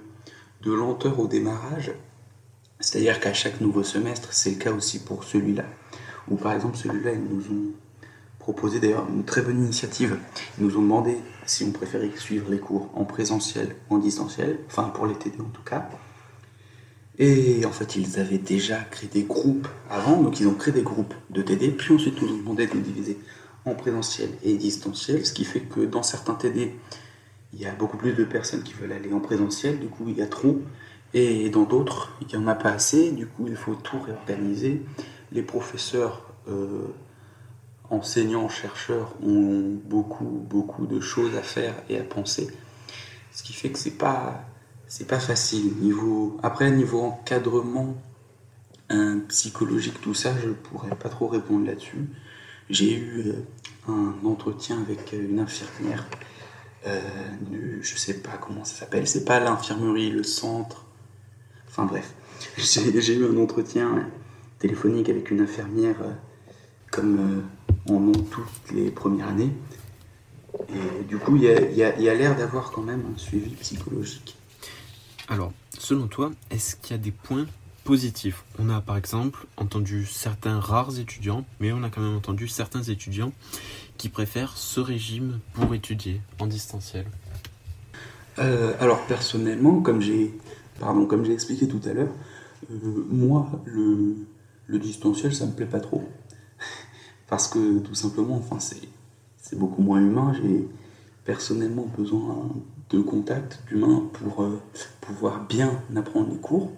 de, 0.63 0.73
lenteur 0.73 1.19
au 1.19 1.27
démarrage. 1.27 1.91
C'est-à-dire 2.79 3.19
qu'à 3.19 3.33
chaque 3.33 3.61
nouveau 3.61 3.83
semestre, 3.83 4.33
c'est 4.33 4.51
le 4.51 4.55
cas 4.57 4.71
aussi 4.73 4.99
pour 4.99 5.23
celui-là. 5.23 5.65
Ou 6.29 6.35
par 6.35 6.51
exemple, 6.53 6.77
celui-là, 6.77 7.13
ils 7.13 7.23
nous 7.23 7.43
ont 7.51 7.73
proposé 8.53 8.79
d'ailleurs 8.79 9.07
une 9.09 9.25
très 9.25 9.43
bonne 9.43 9.63
initiative. 9.63 10.17
Ils 10.57 10.65
nous 10.65 10.75
ont 10.75 10.81
demandé 10.81 11.17
si 11.45 11.63
on 11.63 11.71
préférait 11.71 12.09
suivre 12.15 12.49
les 12.49 12.57
cours 12.57 12.89
en 12.95 13.05
présentiel 13.05 13.75
ou 13.89 13.95
en 13.95 13.97
distanciel, 13.99 14.57
enfin 14.65 14.85
pour 14.85 15.05
les 15.05 15.13
TD 15.13 15.39
en 15.39 15.51
tout 15.51 15.61
cas. 15.61 15.87
Et 17.19 17.63
en 17.65 17.71
fait, 17.71 17.95
ils 17.95 18.19
avaient 18.19 18.39
déjà 18.39 18.79
créé 18.89 19.07
des 19.07 19.21
groupes 19.21 19.67
avant, 19.87 20.19
donc 20.23 20.39
ils 20.39 20.47
ont 20.47 20.55
créé 20.55 20.73
des 20.73 20.81
groupes 20.81 21.13
de 21.29 21.43
TD, 21.43 21.69
puis 21.69 21.93
ensuite 21.93 22.19
nous 22.23 22.29
ont 22.33 22.37
demandé 22.37 22.65
de 22.65 22.73
les 22.73 22.79
diviser 22.79 23.19
en 23.65 23.75
présentiel 23.75 24.29
et 24.43 24.55
distanciel, 24.55 25.27
ce 25.27 25.33
qui 25.33 25.45
fait 25.45 25.59
que 25.59 25.81
dans 25.81 26.01
certains 26.01 26.33
TD, 26.33 26.73
il 27.53 27.61
y 27.61 27.67
a 27.67 27.71
beaucoup 27.73 27.97
plus 27.97 28.13
de 28.13 28.23
personnes 28.23 28.63
qui 28.63 28.73
veulent 28.73 28.93
aller 28.93 29.13
en 29.13 29.19
présentiel, 29.19 29.79
du 29.79 29.89
coup 29.89 30.05
il 30.07 30.17
y 30.17 30.23
a 30.23 30.27
trop, 30.27 30.59
et 31.13 31.49
dans 31.49 31.63
d'autres, 31.63 32.13
il 32.21 32.27
n'y 32.35 32.43
en 32.43 32.47
a 32.47 32.55
pas 32.55 32.71
assez, 32.71 33.11
du 33.11 33.27
coup 33.27 33.45
il 33.47 33.55
faut 33.55 33.75
tout 33.75 33.99
réorganiser. 33.99 34.81
Les 35.31 35.43
professeurs, 35.43 36.31
euh, 36.47 36.87
enseignants, 37.89 38.49
chercheurs 38.49 39.13
ont 39.23 39.79
beaucoup, 39.85 40.25
beaucoup 40.25 40.85
de 40.85 40.99
choses 40.99 41.35
à 41.35 41.41
faire 41.41 41.75
et 41.89 41.97
à 41.97 42.03
penser, 42.03 42.47
ce 43.31 43.43
qui 43.43 43.53
fait 43.53 43.69
que 43.69 43.79
c'est 43.79 43.97
pas 43.97 44.45
c'est 44.87 45.07
pas 45.07 45.19
facile. 45.19 45.75
Niveau... 45.81 46.39
Après, 46.41 46.71
niveau 46.71 47.01
encadrement 47.01 47.95
un 48.89 49.19
psychologique, 49.27 50.01
tout 50.01 50.15
ça, 50.15 50.33
je 50.43 50.49
pourrais 50.49 50.95
pas 50.95 51.09
trop 51.09 51.27
répondre 51.27 51.67
là-dessus. 51.67 52.09
J'ai 52.71 52.95
eu 52.95 53.27
euh, 53.27 53.33
un 53.87 54.15
entretien 54.25 54.81
avec 54.81 55.13
euh, 55.13 55.29
une 55.29 55.39
infirmière 55.39 56.07
euh, 56.87 56.99
je 57.81 57.97
sais 57.97 58.21
pas 58.21 58.37
comment 58.39 58.63
ça 58.63 58.75
s'appelle, 58.75 59.07
c'est 59.07 59.25
pas 59.25 59.39
l'infirmerie, 59.39 60.09
le 60.11 60.23
centre. 60.23 60.85
Enfin 61.67 61.85
bref, 61.85 62.13
j'ai 62.57 63.15
eu 63.15 63.25
un 63.25 63.37
entretien 63.37 64.07
téléphonique 64.59 65.09
avec 65.09 65.29
une 65.31 65.41
infirmière 65.41 65.97
euh, 66.01 66.11
comme 66.91 67.43
en 67.87 67.93
ont 67.93 68.11
toutes 68.11 68.71
les 68.73 68.89
premières 68.91 69.27
années. 69.29 69.51
Et 70.69 71.03
du 71.07 71.17
coup, 71.17 71.35
il 71.35 71.43
y 71.43 71.83
a, 71.83 71.89
a 71.89 72.13
l'air 72.15 72.35
d'avoir 72.35 72.71
quand 72.71 72.81
même 72.81 73.03
un 73.13 73.17
suivi 73.17 73.51
psychologique. 73.51 74.35
Alors, 75.27 75.53
selon 75.77 76.07
toi, 76.07 76.31
est-ce 76.49 76.75
qu'il 76.75 76.91
y 76.91 76.99
a 76.99 77.01
des 77.01 77.11
points 77.11 77.45
positifs? 77.83 78.43
On 78.57 78.69
a 78.69 78.81
par 78.81 78.97
exemple 78.97 79.45
entendu 79.57 80.05
certains 80.05 80.59
rares 80.59 80.99
étudiants, 80.99 81.45
mais 81.59 81.71
on 81.71 81.83
a 81.83 81.89
quand 81.89 82.01
même 82.01 82.15
entendu 82.15 82.47
certains 82.47 82.83
étudiants 82.83 83.31
qui 83.97 84.09
préfèrent 84.09 84.57
ce 84.57 84.79
régime 84.79 85.39
pour 85.53 85.73
étudier 85.73 86.21
en 86.39 86.47
distanciel. 86.47 87.05
Euh, 88.39 88.73
alors 88.79 89.05
personnellement, 89.05 89.81
comme 89.81 90.01
j'ai 90.01 90.33
pardon, 90.79 91.05
comme 91.05 91.25
j'ai 91.25 91.33
expliqué 91.33 91.67
tout 91.67 91.81
à 91.85 91.93
l'heure, 91.93 92.13
euh, 92.71 93.05
moi 93.09 93.49
le, 93.65 94.15
le 94.67 94.79
distanciel 94.79 95.33
ça 95.33 95.45
me 95.45 95.51
plaît 95.51 95.65
pas 95.65 95.79
trop 95.79 96.07
parce 97.29 97.47
que 97.47 97.79
tout 97.79 97.95
simplement, 97.95 98.37
enfin 98.37 98.59
c'est 98.59 99.57
beaucoup 99.57 99.81
moins 99.81 99.99
humain. 99.99 100.33
J'ai 100.41 100.67
personnellement 101.25 101.85
besoin 101.97 102.49
de 102.89 103.01
contact, 103.01 103.61
d'humain 103.67 104.09
pour 104.13 104.43
euh, 104.43 104.59
pouvoir 105.01 105.45
bien 105.45 105.83
apprendre 105.95 106.31
les 106.31 106.39
cours. 106.39 106.71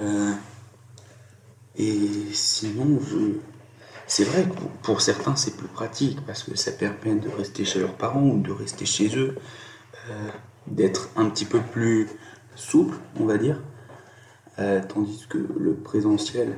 Euh, 0.00 0.32
et 1.76 2.08
sinon, 2.32 2.98
c'est 4.06 4.24
vrai 4.24 4.44
que 4.44 4.56
pour, 4.82 5.00
certains, 5.00 5.36
c'est 5.36 5.56
plus 5.56 5.68
pratique 5.68 6.18
parce 6.26 6.42
que 6.42 6.56
ça 6.56 6.72
permet 6.72 7.14
de 7.14 7.28
rester 7.28 7.64
chez 7.64 7.78
leurs 7.78 7.94
parents 7.94 8.26
ou 8.26 8.40
de 8.40 8.50
rester 8.50 8.84
chez 8.84 9.16
eux, 9.16 9.36
euh, 10.10 10.28
d'être 10.66 11.10
un 11.16 11.28
petit 11.30 11.44
peu 11.44 11.60
plus 11.60 12.08
souple, 12.56 12.96
on 13.20 13.26
va 13.26 13.38
dire. 13.38 13.62
tandis 14.88 15.26
que 15.28 15.38
le 15.38 15.74
présentiel, 15.74 16.56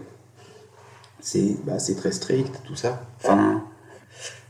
c'est 1.21 1.57
bah, 1.65 1.77
très 1.97 2.13
strict, 2.13 2.61
tout 2.65 2.77
ça. 2.77 3.03
Enfin, 3.19 3.65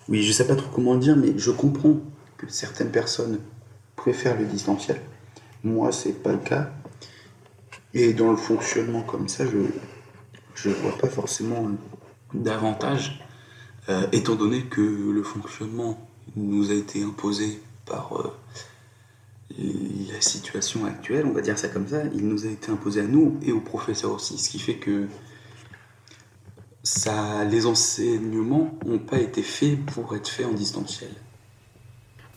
oui, 0.08 0.22
je 0.22 0.32
sais 0.32 0.46
pas 0.46 0.56
trop 0.56 0.68
comment 0.75 0.94
le 0.94 1.00
dire, 1.00 1.16
mais 1.16 1.37
je 1.37 1.50
comprends 1.50 1.96
que 2.37 2.48
certaines 2.48 2.90
personnes 2.90 3.40
préfèrent 3.96 4.38
le 4.38 4.46
distanciel. 4.46 5.00
Moi, 5.64 5.92
c'est 5.92 6.22
pas 6.22 6.32
le 6.32 6.38
cas. 6.38 6.70
Et 7.94 8.12
dans 8.12 8.30
le 8.30 8.37
fonctionnement 8.37 9.02
comme 9.02 9.28
ça, 9.28 9.44
je 9.46 10.68
ne 10.68 10.75
vois 10.75 10.96
pas 10.98 11.08
forcément 11.08 11.70
d'avantage, 12.34 13.25
euh, 13.88 14.06
étant 14.12 14.34
donné 14.34 14.64
que 14.64 14.80
le 14.80 15.22
fonctionnement 15.22 15.98
nous 16.37 16.70
a 16.70 16.75
été 16.75 17.02
imposé 17.02 17.60
par 17.87 18.18
euh, 18.18 18.32
la 20.12 20.20
situation 20.20 20.84
actuelle, 20.84 21.26
on 21.26 21.32
va 21.32 21.40
dire 21.40 21.58
ça 21.58 21.68
comme 21.68 21.88
ça, 21.88 22.02
il 22.14 22.28
nous 22.28 22.46
a 22.46 22.50
été 22.50 22.70
imposé 22.70 23.00
à 23.00 23.04
nous 23.04 23.38
et 23.42 23.52
aux 23.52 23.60
professeurs 23.60 24.12
aussi, 24.12 24.38
ce 24.38 24.50
qui 24.50 24.58
fait 24.58 24.76
que 24.76 25.06
ça, 26.88 27.45
les 27.45 27.66
enseignements 27.66 28.73
n'ont 28.87 28.99
pas 28.99 29.18
été 29.18 29.42
faits 29.42 29.85
pour 29.87 30.16
être 30.16 30.28
faits 30.28 30.47
en 30.47 30.54
distanciel. 30.54 31.11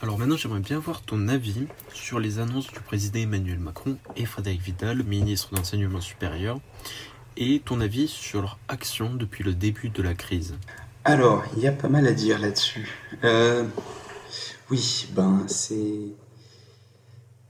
Alors 0.01 0.17
maintenant, 0.17 0.35
j'aimerais 0.35 0.59
bien 0.59 0.79
voir 0.79 1.01
ton 1.03 1.29
avis 1.29 1.67
sur 1.93 2.19
les 2.19 2.39
annonces 2.39 2.67
du 2.67 2.79
président 2.81 3.19
Emmanuel 3.19 3.59
Macron 3.59 3.97
et 4.17 4.25
Frédéric 4.25 4.61
Vidal, 4.61 5.03
ministre 5.03 5.55
d'enseignement 5.55 6.01
supérieur, 6.01 6.59
et 7.37 7.61
ton 7.63 7.79
avis 7.79 8.09
sur 8.09 8.41
leur 8.41 8.59
action 8.67 9.13
depuis 9.13 9.43
le 9.45 9.53
début 9.53 9.89
de 9.89 10.03
la 10.03 10.15
crise. 10.15 10.55
Alors, 11.05 11.45
il 11.55 11.63
y 11.63 11.67
a 11.67 11.71
pas 11.71 11.87
mal 11.87 12.05
à 12.05 12.11
dire 12.11 12.37
là-dessus. 12.37 12.93
Euh, 13.23 13.63
oui, 14.69 15.07
ben 15.13 15.45
c'est, 15.47 16.09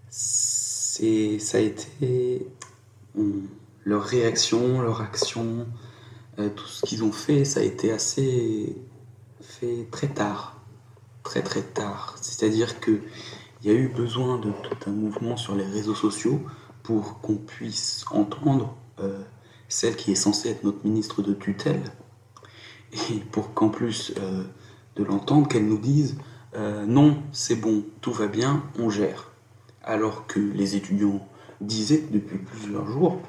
c'est, 0.07 1.39
ça 1.39 1.57
a 1.57 1.61
été 1.61 2.45
leur 3.85 4.03
réaction, 4.03 4.81
leur 4.81 5.01
action, 5.01 5.65
tout 6.49 6.67
ce 6.67 6.85
qu'ils 6.85 7.03
ont 7.03 7.11
fait, 7.11 7.45
ça 7.45 7.59
a 7.59 7.63
été 7.63 7.91
assez 7.91 8.75
fait 9.41 9.87
très 9.91 10.07
tard, 10.07 10.59
très 11.23 11.41
très 11.41 11.61
tard. 11.61 12.15
C'est-à-dire 12.21 12.79
que 12.79 13.01
il 13.61 13.71
y 13.71 13.73
a 13.73 13.77
eu 13.77 13.89
besoin 13.89 14.37
de 14.39 14.51
tout 14.51 14.89
un 14.89 14.91
mouvement 14.91 15.37
sur 15.37 15.55
les 15.55 15.65
réseaux 15.65 15.95
sociaux 15.95 16.41
pour 16.83 17.21
qu'on 17.21 17.35
puisse 17.35 18.05
entendre 18.09 18.75
euh, 18.99 19.21
celle 19.69 19.95
qui 19.95 20.11
est 20.11 20.15
censée 20.15 20.49
être 20.49 20.63
notre 20.63 20.83
ministre 20.83 21.21
de 21.21 21.33
tutelle 21.33 21.83
et 23.09 23.19
pour 23.31 23.53
qu'en 23.53 23.69
plus 23.69 24.13
euh, 24.17 24.43
de 24.95 25.03
l'entendre, 25.03 25.47
qu'elle 25.47 25.67
nous 25.67 25.77
dise 25.77 26.17
non, 26.85 27.23
c'est 27.31 27.55
bon, 27.55 27.85
tout 28.01 28.11
va 28.11 28.27
bien, 28.27 28.61
on 28.77 28.89
gère. 28.89 29.31
Alors 29.83 30.27
que 30.27 30.41
les 30.41 30.75
étudiants 30.75 31.25
disaient 31.61 32.03
depuis 32.11 32.39
plusieurs 32.39 32.85
jours 32.87 33.21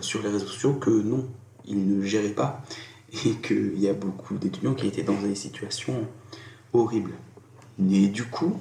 sur 0.00 0.22
les 0.22 0.28
réseaux 0.28 0.46
sociaux 0.46 0.74
que 0.74 0.90
non, 0.90 1.28
il 1.66 1.98
ne 1.98 2.04
gérait 2.04 2.30
pas 2.30 2.62
et 3.24 3.34
qu'il 3.36 3.78
y 3.78 3.88
a 3.88 3.92
beaucoup 3.92 4.36
d'étudiants 4.36 4.74
qui 4.74 4.86
étaient 4.86 5.02
dans 5.02 5.20
des 5.20 5.34
situations 5.34 6.06
horribles. 6.72 7.12
Et 7.78 8.08
du 8.08 8.24
coup, 8.24 8.58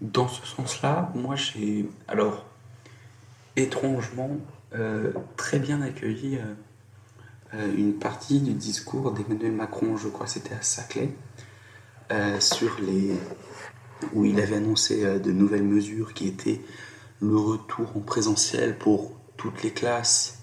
dans 0.00 0.28
ce 0.28 0.46
sens-là, 0.46 1.12
moi 1.14 1.36
j'ai 1.36 1.88
alors 2.08 2.46
étrangement 3.56 4.30
euh, 4.74 5.12
très 5.36 5.58
bien 5.58 5.82
accueilli 5.82 6.36
euh, 6.36 6.54
euh, 7.54 7.74
une 7.76 7.94
partie 7.94 8.40
du 8.40 8.52
discours 8.52 9.12
d'Emmanuel 9.12 9.52
Macron, 9.52 9.96
je 9.96 10.08
crois 10.08 10.26
c'était 10.26 10.54
à 10.54 10.62
Saclay, 10.62 11.10
sur 12.40 12.76
les 12.80 13.14
où 14.14 14.24
il 14.24 14.40
avait 14.40 14.56
annoncé 14.56 15.20
de 15.20 15.30
nouvelles 15.30 15.62
mesures 15.62 16.14
qui 16.14 16.26
étaient 16.26 16.60
le 17.20 17.36
retour 17.36 17.96
en 17.96 18.00
présentiel 18.00 18.78
pour 18.78 19.12
toutes 19.36 19.62
les 19.62 19.70
classes, 19.72 20.40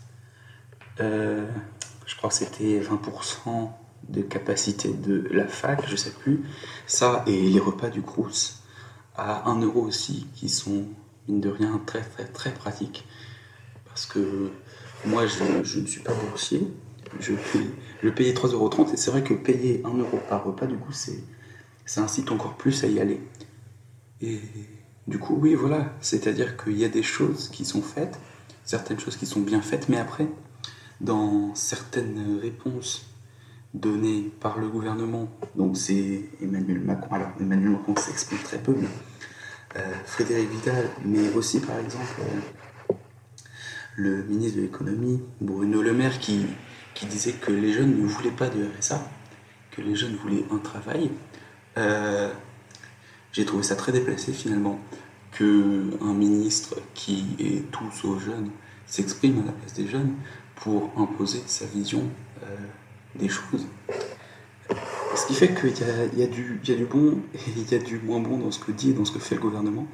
je 2.07 2.15
crois 2.15 2.29
que 2.29 2.35
c'était 2.35 2.79
20% 2.79 3.69
de 4.09 4.21
capacité 4.21 4.89
de 4.89 5.27
la 5.31 5.47
fac, 5.47 5.87
je 5.87 5.95
sais 5.95 6.11
plus. 6.11 6.43
Ça 6.87 7.23
et 7.27 7.49
les 7.49 7.59
repas 7.59 7.89
du 7.89 8.01
Crous 8.01 8.63
à 9.15 9.49
1 9.49 9.61
euro 9.61 9.81
aussi, 9.81 10.27
qui 10.33 10.49
sont, 10.49 10.85
mine 11.27 11.41
de 11.41 11.49
rien, 11.49 11.79
très 11.85 12.01
très 12.01 12.25
très 12.25 12.53
pratiques. 12.53 13.05
Parce 13.85 14.05
que 14.05 14.51
moi, 15.05 15.25
je, 15.27 15.79
ne 15.79 15.85
suis 15.85 16.01
pas 16.01 16.13
boursier, 16.13 16.65
je, 17.19 17.33
paye, 17.33 17.69
je 18.01 18.09
payais 18.09 18.33
3,30 18.33 18.53
euros 18.53 18.87
et 18.93 18.97
c'est 18.97 19.11
vrai 19.11 19.23
que 19.23 19.33
payer 19.33 19.81
1 19.83 19.97
euro 19.97 20.19
par 20.29 20.45
repas, 20.45 20.65
du 20.65 20.77
coup, 20.77 20.93
c'est, 20.93 21.23
ça 21.85 22.01
incite 22.01 22.31
encore 22.31 22.55
plus 22.55 22.83
à 22.85 22.87
y 22.87 22.99
aller. 23.01 23.19
Et 24.21 24.39
du 25.07 25.19
coup, 25.19 25.37
oui, 25.39 25.55
voilà, 25.55 25.93
c'est-à-dire 25.99 26.55
qu'il 26.55 26.77
y 26.77 26.85
a 26.85 26.89
des 26.89 27.03
choses 27.03 27.49
qui 27.49 27.65
sont 27.65 27.81
faites, 27.81 28.17
certaines 28.63 28.99
choses 28.99 29.17
qui 29.17 29.25
sont 29.25 29.41
bien 29.41 29.61
faites, 29.61 29.89
mais 29.89 29.97
après, 29.97 30.27
dans 31.01 31.53
certaines 31.55 32.39
réponses 32.39 33.05
données 33.73 34.31
par 34.39 34.57
le 34.57 34.69
gouvernement, 34.69 35.29
donc 35.55 35.77
c'est 35.77 36.29
Emmanuel 36.41 36.79
Macron, 36.79 37.15
alors 37.15 37.31
Emmanuel 37.39 37.71
Macron 37.71 37.95
s'exprime 37.95 38.39
très 38.39 38.57
peu, 38.57 38.75
mais 38.79 38.87
euh, 39.77 39.93
Frédéric 40.05 40.49
Vidal, 40.49 40.89
mais 41.05 41.29
aussi 41.33 41.59
par 41.59 41.77
exemple 41.77 42.21
euh, 42.21 42.93
le 43.95 44.23
ministre 44.23 44.57
de 44.57 44.63
l'économie, 44.63 45.21
Bruno 45.41 45.81
Le 45.81 45.93
Maire, 45.93 46.19
qui, 46.19 46.45
qui 46.93 47.05
disait 47.05 47.33
que 47.33 47.51
les 47.51 47.73
jeunes 47.73 48.01
ne 48.01 48.07
voulaient 48.07 48.31
pas 48.31 48.49
de 48.49 48.65
RSA, 48.79 49.07
que 49.71 49.81
les 49.81 49.95
jeunes 49.95 50.15
voulaient 50.15 50.45
un 50.51 50.57
travail. 50.57 51.11
Euh, 51.77 52.31
j'ai 53.31 53.45
trouvé 53.45 53.63
ça 53.63 53.75
très 53.75 53.91
déplacé 53.91 54.33
finalement 54.33 54.79
que 55.31 55.91
un 56.01 56.13
ministre 56.13 56.75
qui 56.95 57.35
est 57.39 57.69
tous 57.71 58.05
aux 58.05 58.17
jeunes 58.17 58.49
s'exprime 58.87 59.41
à 59.43 59.45
la 59.45 59.51
place 59.51 59.73
des 59.73 59.87
jeunes 59.87 60.13
pour 60.61 60.91
imposer 60.97 61.41
sa 61.47 61.65
vision 61.65 62.03
euh, 62.43 62.55
des 63.15 63.29
choses. 63.29 63.65
Ce 65.15 65.25
qui 65.25 65.33
fait 65.33 65.53
qu'il 65.53 65.73
y, 66.17 66.23
a 66.23 66.27
du 66.27 66.85
bon 66.85 67.19
et 67.33 67.39
il 67.55 67.71
y 67.71 67.75
a 67.75 67.79
du 67.79 67.99
moins 67.99 68.19
bon 68.19 68.37
dans 68.37 68.51
ce 68.51 68.59
que 68.59 68.71
dit 68.71 68.91
et 68.91 68.93
dans 68.93 69.05
ce 69.05 69.11
que 69.11 69.19
fait 69.19 69.35
le 69.35 69.41
gouvernement. 69.41 69.87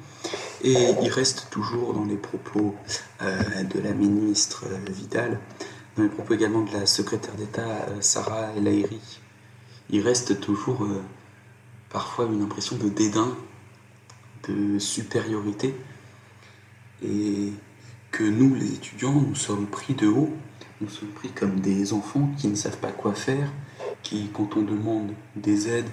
Et 0.62 0.94
il 1.02 1.08
reste 1.08 1.48
toujours 1.50 1.94
dans 1.94 2.04
les 2.04 2.16
propos 2.16 2.74
euh, 3.22 3.62
de 3.62 3.80
la 3.80 3.92
ministre 3.92 4.64
euh, 4.66 4.90
Vidal, 4.90 5.40
dans 5.96 6.02
les 6.02 6.08
propos 6.08 6.34
également 6.34 6.62
de 6.62 6.72
la 6.72 6.86
secrétaire 6.86 7.34
d'État 7.34 7.86
Sarah 8.00 8.50
El. 8.56 8.88
Il 9.90 10.00
reste 10.00 10.40
toujours 10.40 10.86
parfois 11.90 12.24
une 12.26 12.42
impression 12.42 12.76
de 12.76 12.88
dédain, 12.88 13.36
de 14.48 14.78
supériorité, 14.78 15.74
et 17.02 17.52
que 18.14 18.22
nous, 18.22 18.54
les 18.54 18.74
étudiants, 18.74 19.12
nous 19.12 19.34
sommes 19.34 19.66
pris 19.66 19.94
de 19.94 20.06
haut 20.06 20.30
nous 20.80 20.88
sommes 20.88 21.10
pris 21.10 21.30
comme 21.30 21.60
des 21.60 21.92
enfants 21.92 22.30
qui 22.38 22.48
ne 22.48 22.54
savent 22.54 22.78
pas 22.78 22.92
quoi 22.92 23.14
faire, 23.14 23.48
qui, 24.02 24.28
quand 24.32 24.56
on 24.56 24.62
demande 24.62 25.12
des 25.36 25.68
aides, 25.68 25.90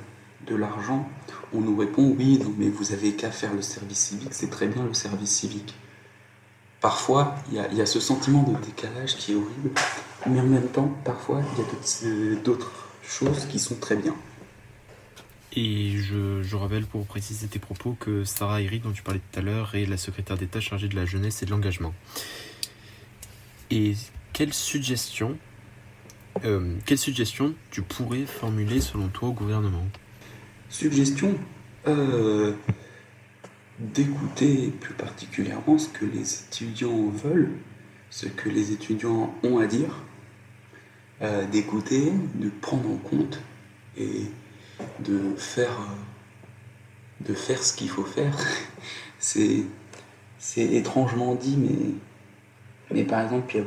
de 0.48 0.56
l'argent, 0.56 1.08
on 1.54 1.62
nous 1.62 1.78
répond 1.78 2.16
oui, 2.18 2.40
mais 2.58 2.70
vous 2.70 2.94
avez 2.94 3.14
qu'à 3.14 3.32
faire 3.32 3.54
le 3.54 3.62
service 3.62 4.00
civique, 4.00 4.34
c'est 4.34 4.50
très 4.50 4.68
bien 4.68 4.84
le 4.84 4.94
service 4.94 5.30
civique. 5.30 5.76
Parfois, 6.80 7.36
il 7.52 7.78
y, 7.78 7.82
a, 7.82 7.86
ce 7.86 8.00
sentiment 8.00 8.42
de 8.42 8.56
décalage 8.66 9.16
qui 9.16 9.34
est 9.34 9.36
horrible, 9.36 9.70
mais 10.28 10.40
en 10.40 10.48
même 10.48 10.68
temps, 10.68 10.92
parfois, 11.06 11.42
il 11.54 11.60
y 11.60 12.34
a 12.34 12.36
d'autres 12.42 12.72
choses 13.04 13.46
qui 13.46 13.60
sont 13.60 13.76
très 13.76 13.96
bien. 13.96 14.16
Et 15.54 15.98
je, 15.98 16.42
je, 16.42 16.56
rappelle 16.56 16.86
pour 16.86 17.06
préciser 17.06 17.46
tes 17.48 17.60
propos 17.60 17.96
que 18.00 18.24
Sarah 18.24 18.62
Eric, 18.62 18.84
dont 18.84 18.94
tu 18.94 19.04
parlais 19.04 19.20
tout 19.32 19.40
à 19.40 19.44
l'heure, 19.44 19.76
est 19.76 19.86
la 19.86 19.98
secrétaire 19.98 20.38
d'État 20.38 20.60
chargée 20.60 20.88
de 20.88 20.96
la 20.96 21.06
jeunesse 21.06 21.44
et 21.44 21.46
de 21.46 21.52
l'engagement. 21.52 21.94
Et 23.70 23.94
quelle 24.34 24.54
suggestion, 24.54 25.38
euh, 26.46 26.76
tu 27.72 27.82
pourrais 27.82 28.26
formuler 28.26 28.82
selon 28.82 29.08
toi 29.08 29.30
au 29.30 29.34
gouvernement? 29.34 29.86
Suggestion 30.70 31.36
euh, 31.88 32.54
d'écouter 33.80 34.72
plus 34.80 34.94
particulièrement 34.94 35.78
ce 35.78 35.90
que 35.90 36.06
les 36.06 36.44
étudiants 36.44 37.10
veulent, 37.10 37.52
ce 38.10 38.28
que 38.28 38.50
les 38.50 38.72
étudiants 38.72 39.34
ont 39.44 39.58
à 39.60 39.66
dire, 39.66 40.04
euh, 41.22 41.46
d'écouter, 41.48 42.12
de 42.36 42.50
prendre 42.50 42.90
en 42.90 42.98
compte 42.98 43.42
et 43.98 44.26
de 45.00 45.36
faire, 45.38 45.72
euh, 45.72 47.28
de 47.28 47.34
faire 47.34 47.64
ce 47.64 47.76
qu'il 47.76 47.90
faut 47.90 48.04
faire. 48.04 48.36
c'est, 49.20 49.64
c'est 50.38 50.66
étrangement 50.66 51.36
dit, 51.36 51.58
mais, 51.58 51.92
mais 52.92 53.04
par 53.04 53.22
exemple, 53.22 53.56
il 53.56 53.62
y, 53.62 53.62
a 53.62 53.66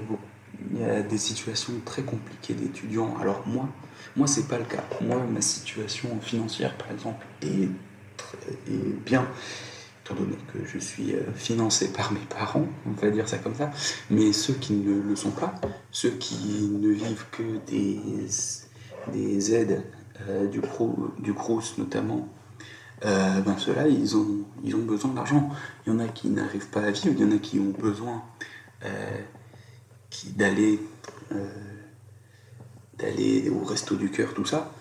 il 0.72 0.80
y 0.80 0.84
a 0.84 1.02
des 1.02 1.18
situations 1.18 1.72
très 1.84 2.02
compliquées 2.02 2.54
d'étudiants. 2.54 3.16
Alors 3.20 3.42
moi, 3.46 3.68
moi 4.16 4.26
c'est 4.26 4.48
pas 4.48 4.58
le 4.58 4.64
cas. 4.64 4.84
Moi, 5.00 5.16
ma 5.32 5.40
situation 5.40 6.08
financière, 6.20 6.76
par 6.76 6.90
exemple, 6.90 7.26
est, 7.42 7.68
est 8.68 9.04
bien 9.04 9.26
étant 10.04 10.14
donné 10.14 10.36
que 10.52 10.64
je 10.64 10.78
suis 10.78 11.14
euh, 11.14 11.22
financé 11.34 11.88
par 11.88 12.12
mes 12.12 12.20
parents, 12.20 12.66
on 12.86 12.90
va 12.92 13.10
dire 13.10 13.28
ça 13.28 13.38
comme 13.38 13.54
ça, 13.54 13.70
mais 14.10 14.32
ceux 14.32 14.52
qui 14.52 14.74
ne 14.74 15.00
le 15.00 15.16
sont 15.16 15.30
pas, 15.30 15.54
ceux 15.90 16.10
qui 16.10 16.68
ne 16.70 16.90
vivent 16.90 17.24
que 17.32 17.58
des, 17.66 17.98
des 19.12 19.54
aides 19.54 19.82
euh, 20.28 20.46
du, 20.46 20.60
Cro, 20.60 21.10
du 21.18 21.32
Crous 21.32 21.78
notamment, 21.78 22.28
euh, 23.04 23.40
ben 23.40 23.56
ceux-là, 23.56 23.88
ils 23.88 24.16
ont, 24.16 24.44
ils 24.62 24.76
ont 24.76 24.84
besoin 24.84 25.12
d'argent. 25.12 25.50
Il 25.86 25.92
y 25.92 25.96
en 25.96 25.98
a 25.98 26.08
qui 26.08 26.28
n'arrivent 26.28 26.68
pas 26.68 26.82
à 26.82 26.90
vivre, 26.90 27.14
il 27.16 27.20
y 27.20 27.24
en 27.24 27.34
a 27.34 27.38
qui 27.38 27.58
ont 27.58 27.72
besoin 27.78 28.22
d'aller 30.36 30.80
d'aller 32.98 33.50
au 33.50 33.64
resto 33.64 33.96
du 33.96 34.10
cœur, 34.10 34.34
tout 34.34 34.44
ça. 34.44 34.72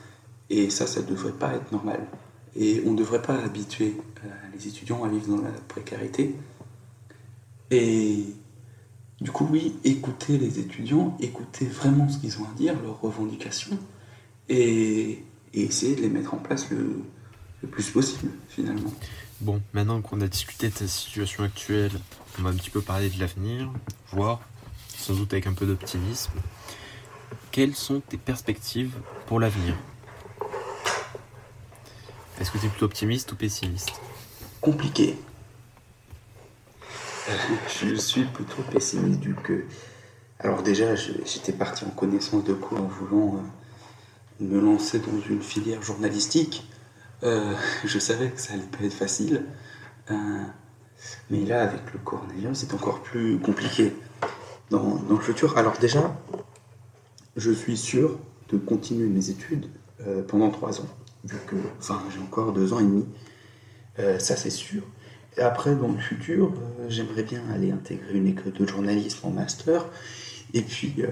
Et 0.49 0.69
ça, 0.69 0.85
ça 0.87 1.01
ne 1.01 1.07
devrait 1.07 1.31
pas 1.31 1.53
être 1.55 1.71
normal. 1.71 2.05
Et 2.55 2.83
on 2.85 2.91
ne 2.91 2.97
devrait 2.97 3.21
pas 3.21 3.35
habituer 3.43 3.95
les 4.53 4.67
étudiants 4.67 5.03
à 5.03 5.09
vivre 5.09 5.35
dans 5.35 5.41
la 5.41 5.51
précarité. 5.67 6.35
Et 7.71 8.25
du 9.19 9.31
coup, 9.31 9.47
oui, 9.51 9.75
écouter 9.83 10.37
les 10.37 10.59
étudiants, 10.59 11.17
écouter 11.19 11.65
vraiment 11.65 12.07
ce 12.09 12.19
qu'ils 12.19 12.39
ont 12.39 12.45
à 12.45 12.53
dire, 12.55 12.79
leurs 12.81 13.01
revendications, 13.01 13.79
et, 14.49 15.23
essayer 15.53 15.95
de 15.95 16.01
les 16.01 16.09
mettre 16.09 16.33
en 16.33 16.37
place 16.37 16.69
le, 16.71 17.01
le 17.61 17.67
plus 17.67 17.89
possible 17.91 18.31
finalement. 18.49 18.91
Bon, 19.39 19.61
maintenant 19.73 20.01
qu'on 20.01 20.19
a 20.21 20.27
discuté 20.27 20.69
de 20.69 20.73
ta 20.73 20.87
situation 20.87 21.43
actuelle, 21.43 21.91
on 22.37 22.43
va 22.43 22.49
un 22.49 22.55
petit 22.55 22.71
peu 22.71 22.81
parler 22.81 23.09
de 23.09 23.19
l'avenir, 23.19 23.71
voir, 24.11 24.41
sans 25.03 25.15
doute 25.15 25.33
avec 25.33 25.48
un 25.48 25.53
peu 25.53 25.65
d'optimisme, 25.65 26.31
quelles 27.51 27.75
sont 27.75 28.00
tes 28.00 28.15
perspectives 28.17 28.93
pour 29.27 29.39
l'avenir? 29.39 29.75
Est-ce 32.39 32.51
que 32.51 32.57
tu 32.57 32.67
es 32.67 32.69
plutôt 32.69 32.86
optimiste 32.86 33.29
ou 33.33 33.36
pessimiste? 33.36 33.91
Compliqué. 34.62 35.17
Euh, 37.29 37.38
je 37.81 37.95
suis 37.95 38.24
plutôt 38.24 38.62
pessimiste 38.72 39.19
du 39.19 39.36
que... 39.36 39.65
Alors 40.39 40.63
déjà, 40.63 40.95
j'étais 40.95 41.51
parti 41.51 41.83
en 41.83 41.89
connaissance 41.89 42.45
de 42.45 42.53
quoi 42.53 42.79
en 42.79 42.88
voulant... 42.88 43.36
Euh, 43.36 43.48
me 44.39 44.60
lancer 44.60 45.00
dans 45.00 45.22
une 45.29 45.41
filière 45.41 45.81
journalistique, 45.83 46.67
euh, 47.22 47.53
je 47.86 48.00
savais 48.00 48.31
que 48.31 48.41
ça 48.41 48.53
allait 48.53 48.63
pas 48.63 48.83
être 48.83 48.95
facile. 48.95 49.45
Mais 51.29 51.46
là, 51.46 51.61
avec 51.61 51.94
le 51.94 52.00
coronavirus, 52.00 52.57
c'est 52.57 52.74
encore 52.74 53.01
plus 53.03 53.37
compliqué 53.39 53.94
dans, 54.77 55.01
le 55.09 55.20
futur. 55.20 55.57
Alors 55.57 55.77
déjà, 55.79 56.16
je 57.36 57.51
suis 57.51 57.77
sûr 57.77 58.18
de 58.50 58.57
continuer 58.57 59.07
mes 59.07 59.29
études 59.29 59.68
euh, 60.01 60.24
pendant 60.24 60.50
trois 60.50 60.81
ans, 60.81 60.90
vu 61.24 61.38
que, 61.48 61.55
enfin, 61.79 62.01
j'ai 62.14 62.20
encore 62.20 62.53
deux 62.53 62.74
ans 62.74 62.79
et 62.79 62.83
demi. 62.83 63.05
ça, 64.20 64.36
c'est 64.36 64.50
sûr. 64.50 64.83
Et 65.38 65.42
après, 65.42 65.75
dans 65.75 65.88
le 65.88 65.98
futur, 65.98 66.51
j'aimerais 66.90 67.24
bien 67.24 67.42
aller 67.51 67.72
intégrer 67.72 68.18
une 68.18 68.27
école 68.27 68.53
de 68.53 68.68
journalisme 68.68 69.27
en 69.27 69.31
master, 69.31 69.86
et 70.53 70.62
puis 70.62 71.03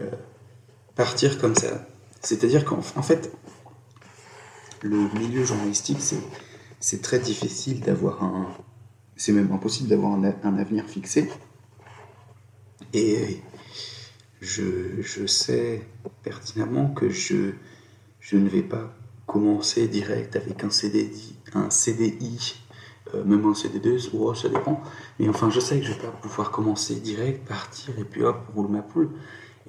partir 0.95 1.39
comme 1.39 1.56
ça 1.56 1.88
c'est-à-dire 2.21 2.65
qu'en 2.65 2.82
fait, 2.82 3.32
le 4.82 4.97
milieu 5.19 5.43
journalistique, 5.43 6.00
c'est 6.80 7.02
très 7.02 7.19
difficile 7.19 7.82
d'avoir 7.82 8.24
un. 8.24 8.47
C'est 9.17 9.34
même 9.34 9.52
impossible 9.52 9.89
d'avoir 9.89 10.13
un, 10.13 10.58
avenir 10.58 10.86
fixé. 10.88 11.30
Et 12.93 13.39
je, 14.41 15.25
sais 15.27 15.88
pertinemment 16.23 16.89
que 16.89 17.10
je, 17.10 17.51
je 18.19 18.38
ne 18.38 18.49
vais 18.49 18.63
pas 18.63 18.93
commencer 19.27 19.88
direct 19.88 20.36
avec 20.36 20.63
un 20.63 20.69
CDI, 20.69 21.36
un 21.54 21.69
CDI 21.69 22.62
euh, 23.15 23.23
même 23.23 23.45
un 23.45 23.54
CD2, 23.54 24.10
ou 24.13 24.34
ça 24.34 24.49
dépend. 24.49 24.82
Mais 25.19 25.27
enfin, 25.27 25.49
je 25.49 25.60
sais 25.60 25.80
que 25.80 25.86
je 25.86 25.93
vais 25.93 25.99
pas 25.99 26.12
pouvoir 26.21 26.51
commencer 26.51 26.95
direct, 26.95 27.47
partir 27.47 27.97
et 27.99 28.04
puis 28.04 28.23
hop, 28.23 28.38
roule 28.56 28.69
ma 28.69 28.82
poule. 28.82 29.10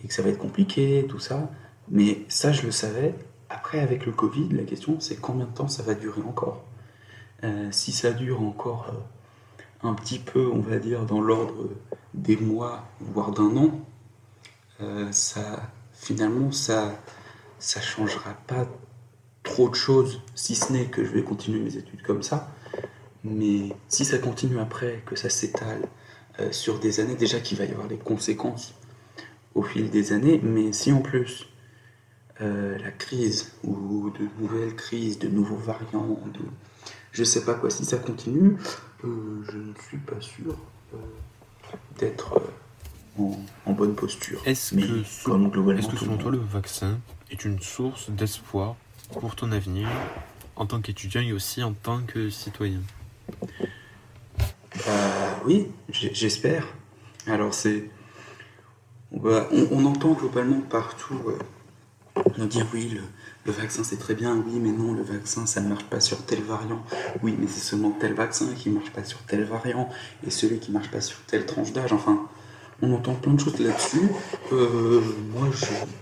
Et 0.03 0.09
que 0.09 0.15
ça 0.15 0.23
va 0.23 0.29
être 0.31 0.39
compliqué, 0.39 1.07
tout 1.09 1.19
ça. 1.19 1.51
Mais 1.89 2.25
ça, 2.29 2.53
je 2.53 2.63
le 2.63 2.71
savais. 2.71 3.15
Après, 3.49 3.81
avec 3.81 4.07
le 4.07 4.13
Covid, 4.13 4.49
la 4.51 4.65
question, 4.65 5.01
c'est 5.01 5.17
combien 5.21 5.47
de 5.47 5.53
temps 5.53 5.69
ça 5.69 5.83
va 5.83 5.95
durer 5.95 6.23
encore? 6.23 6.65
Euh, 7.45 7.69
Si 7.73 7.93
ça 7.93 8.13
dure 8.13 8.43
encore 8.43 8.87
euh, 8.93 9.89
un 9.89 9.95
petit 9.95 10.19
peu, 10.19 10.47
on 10.53 10.61
va 10.61 10.79
dire, 10.79 11.05
dans 11.05 11.21
l'ordre 11.21 11.69
des 12.15 12.37
mois, 12.37 12.85
voire 13.01 13.33
d'un 13.33 13.57
an, 13.57 13.81
euh, 14.81 15.11
ça, 15.13 15.71
finalement, 15.93 16.53
ça 16.53 16.93
ça 17.59 17.81
changera 17.81 18.35
pas 18.49 18.67
trop 19.45 19.69
de 19.69 19.75
choses, 19.77 20.21
si 20.35 20.57
ce 20.57 20.73
n'est 20.73 20.87
que 20.87 21.05
je 21.05 21.11
vais 21.13 21.23
continuer 21.23 21.61
mes 21.61 21.77
études 21.77 22.03
comme 22.03 22.23
ça. 22.23 22.51
Mais 23.23 23.69
si 23.89 24.05
ça 24.05 24.19
continue 24.19 24.59
après, 24.59 25.03
que 25.07 25.15
ça 25.15 25.31
s'étale 25.31 25.83
sur 26.51 26.81
des 26.81 26.99
années, 26.99 27.15
déjà 27.15 27.39
qu'il 27.39 27.59
va 27.59 27.65
y 27.65 27.71
avoir 27.71 27.87
des 27.87 27.99
conséquences 27.99 28.75
au 29.55 29.63
fil 29.63 29.91
des 29.91 30.13
années, 30.13 30.41
mais 30.43 30.73
si 30.73 30.93
en 30.93 31.01
plus 31.01 31.47
euh, 32.41 32.79
la 32.79 32.91
crise 32.91 33.53
ou 33.63 34.11
de 34.11 34.27
nouvelles 34.41 34.75
crises, 34.75 35.19
de 35.19 35.29
nouveaux 35.29 35.57
variants, 35.57 36.19
de 36.33 36.41
je 37.13 37.25
sais 37.25 37.45
pas 37.45 37.55
quoi, 37.55 37.69
si 37.71 37.85
ça 37.85 37.99
continue, 37.99 38.57
euh, 39.05 39.43
je 39.51 39.59
ne 39.59 39.75
suis 39.87 39.99
pas 39.99 40.21
sûr 40.21 40.57
euh, 40.95 40.97
d'être 41.99 42.41
en, 43.19 43.73
bonne 43.73 43.95
posture. 43.95 44.41
Est-ce 44.47 44.75
que, 44.75 45.05
selon 45.05 45.49
toi 46.17 46.31
le 46.31 46.39
vaccin 46.39 46.99
est 47.31 47.45
une 47.45 47.61
source 47.61 48.11
d'espoir 48.11 48.77
pour 49.21 49.37
ton 49.37 49.53
avenir 49.53 49.89
en 50.57 50.67
tant 50.67 50.81
qu'étudiant 50.81 51.21
et 51.21 51.33
aussi 51.33 51.63
en 51.63 51.73
tant 51.73 52.03
que 52.03 52.31
citoyen? 52.31 52.81
Oui, 55.45 55.69
j'espère. 55.91 56.67
Alors 57.27 57.55
c'est... 57.55 57.91
On, 59.13 59.85
entend 59.85 60.13
globalement 60.13 60.61
partout 60.61 61.21
on 62.15 62.45
dire 62.47 62.67
oui, 62.73 62.99
le, 63.45 63.53
vaccin 63.53 63.85
c'est 63.85 63.99
très 63.99 64.15
bien, 64.15 64.37
oui, 64.37 64.59
mais 64.61 64.71
non, 64.71 64.93
le 64.93 65.03
vaccin 65.03 65.47
ça 65.47 65.61
ne 65.61 65.69
marche 65.69 65.85
pas 65.85 66.01
sur 66.01 66.25
tel 66.25 66.43
variant, 66.43 66.83
oui, 67.23 67.37
mais 67.39 67.47
c'est 67.47 67.61
seulement 67.61 67.91
tel 67.91 68.15
vaccin 68.15 68.47
qui 68.55 68.71
ne 68.71 68.75
marche 68.75 68.91
pas 68.91 69.05
sur 69.05 69.19
tel 69.23 69.45
variant, 69.45 69.89
et 70.27 70.31
celui 70.31 70.59
qui 70.59 70.71
ne 70.71 70.79
marche 70.79 70.91
pas 70.91 71.01
sur 71.01 71.19
telle 71.27 71.47
tranche 71.47 71.73
d'âge, 71.73 71.93
enfin, 71.93 72.27
on 72.83 72.93
entend 72.93 73.15
plein 73.15 73.35
de 73.35 73.41
choses 73.41 73.59
là-dessus. 73.61 74.11
Euh, 74.53 75.01
moi, 75.33 75.49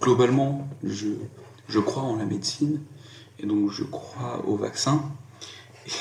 globalement, 0.01 0.67
je, 0.83 1.79
crois 1.79 2.03
en 2.03 2.17
la 2.17 2.25
médecine, 2.25 2.81
et 3.39 3.47
donc 3.47 3.71
je 3.71 3.85
crois 3.85 4.45
au 4.47 4.57
vaccin, 4.57 5.05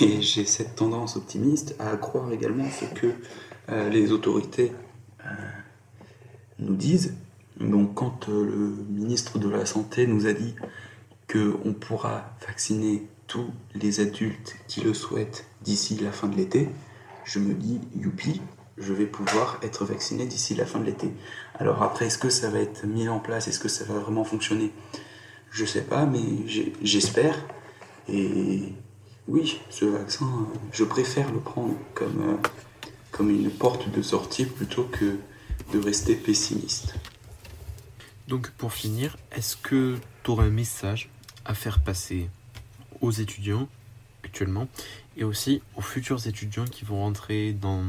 et 0.01 0.21
j'ai 0.21 0.45
cette 0.45 0.75
tendance 0.75 1.17
optimiste 1.17 1.75
à 1.79 1.95
croire 1.97 2.31
également 2.31 2.65
ce 2.71 2.85
que 2.85 3.13
euh, 3.69 3.89
les 3.89 4.11
autorités 4.11 4.71
euh, 5.25 5.29
nous 6.59 6.75
disent, 6.75 7.15
donc 7.59 7.93
quand 7.93 8.27
le 8.29 8.73
ministre 8.89 9.37
de 9.37 9.49
la 9.49 9.65
Santé 9.65 10.07
nous 10.07 10.27
a 10.27 10.33
dit 10.33 10.55
qu'on 11.31 11.73
pourra 11.73 12.31
vacciner 12.47 13.05
tous 13.27 13.51
les 13.75 13.99
adultes 13.99 14.55
qui 14.67 14.81
le 14.81 14.93
souhaitent 14.93 15.45
d'ici 15.61 15.95
la 15.97 16.11
fin 16.11 16.27
de 16.27 16.37
l'été, 16.37 16.69
je 17.25 17.39
me 17.39 17.53
dis, 17.53 17.79
youpi, 17.95 18.41
je 18.79 18.93
vais 18.93 19.05
pouvoir 19.05 19.59
être 19.61 19.85
vacciné 19.85 20.25
d'ici 20.25 20.55
la 20.55 20.65
fin 20.65 20.79
de 20.79 20.85
l'été. 20.85 21.11
Alors 21.55 21.83
après, 21.83 22.07
est-ce 22.07 22.17
que 22.17 22.29
ça 22.29 22.49
va 22.49 22.59
être 22.59 22.85
mis 22.85 23.09
en 23.09 23.19
place? 23.19 23.47
Est-ce 23.47 23.59
que 23.59 23.67
ça 23.67 23.83
va 23.85 23.99
vraiment 23.99 24.23
fonctionner? 24.23 24.71
Je 25.51 25.65
sais 25.65 25.81
pas, 25.83 26.05
mais 26.05 26.21
j'espère. 26.81 27.35
Et 28.07 28.73
oui, 29.27 29.59
ce 29.69 29.85
vaccin, 29.85 30.47
je 30.71 30.83
préfère 30.83 31.31
le 31.31 31.39
prendre 31.39 31.75
comme, 31.93 32.21
euh, 32.21 32.49
comme 33.11 33.29
une 33.29 33.51
porte 33.51 33.89
de 33.91 34.01
sortie 34.01 34.45
plutôt 34.45 34.83
que 34.83 35.17
de 35.73 35.79
rester 35.79 36.15
pessimiste. 36.15 36.95
Donc 38.27 38.49
pour 38.51 38.73
finir, 38.73 39.17
est-ce 39.31 39.57
que 39.57 39.97
tu 40.23 40.31
aurais 40.31 40.45
un 40.45 40.51
message 40.51 41.09
à 41.45 41.53
faire 41.53 41.79
passer 41.79 42.29
aux 43.01 43.11
étudiants 43.11 43.67
actuellement, 44.23 44.67
et 45.17 45.23
aussi 45.23 45.61
aux 45.75 45.81
futurs 45.81 46.27
étudiants 46.27 46.65
qui 46.65 46.85
vont 46.85 47.01
rentrer 47.01 47.53
dans, 47.53 47.83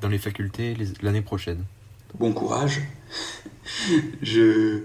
dans 0.00 0.08
les 0.08 0.18
facultés 0.18 0.76
l'année 1.02 1.22
prochaine. 1.22 1.64
Bon 2.18 2.32
courage. 2.32 2.80
Je. 4.22 4.82